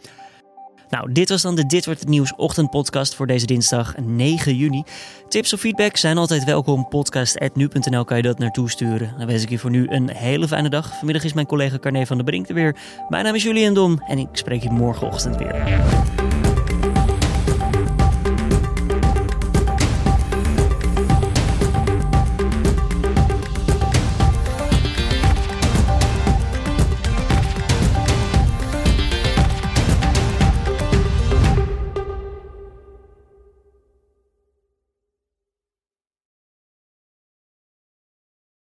Nou, 0.89 1.11
dit 1.11 1.29
was 1.29 1.41
dan 1.41 1.55
de 1.55 1.65
Dit 1.65 1.85
wordt 1.85 1.99
het 1.99 2.09
nieuws 2.09 2.35
ochtendpodcast 2.35 3.15
voor 3.15 3.27
deze 3.27 3.45
dinsdag 3.45 3.97
9 3.97 4.55
juni. 4.55 4.83
Tips 5.29 5.53
of 5.53 5.59
feedback 5.59 5.97
zijn 5.97 6.17
altijd 6.17 6.43
welkom. 6.43 6.87
Podcast@nu.nl 6.87 8.03
kan 8.03 8.17
je 8.17 8.23
dat 8.23 8.39
naartoe 8.39 8.69
sturen. 8.69 9.13
Dan 9.17 9.27
wens 9.27 9.43
ik 9.43 9.49
je 9.49 9.59
voor 9.59 9.69
nu 9.69 9.87
een 9.89 10.09
hele 10.09 10.47
fijne 10.47 10.69
dag. 10.69 10.97
Vanmiddag 10.97 11.23
is 11.23 11.33
mijn 11.33 11.47
collega 11.47 11.79
Carne 11.79 12.05
van 12.05 12.15
der 12.15 12.25
Brink 12.25 12.49
er 12.49 12.55
weer. 12.55 12.75
Mijn 13.09 13.23
naam 13.23 13.35
is 13.35 13.43
Julian 13.43 13.73
Dom 13.73 14.01
en 14.07 14.17
ik 14.17 14.27
spreek 14.31 14.63
je 14.63 14.69
morgenochtend 14.69 15.35
weer. 15.35 15.83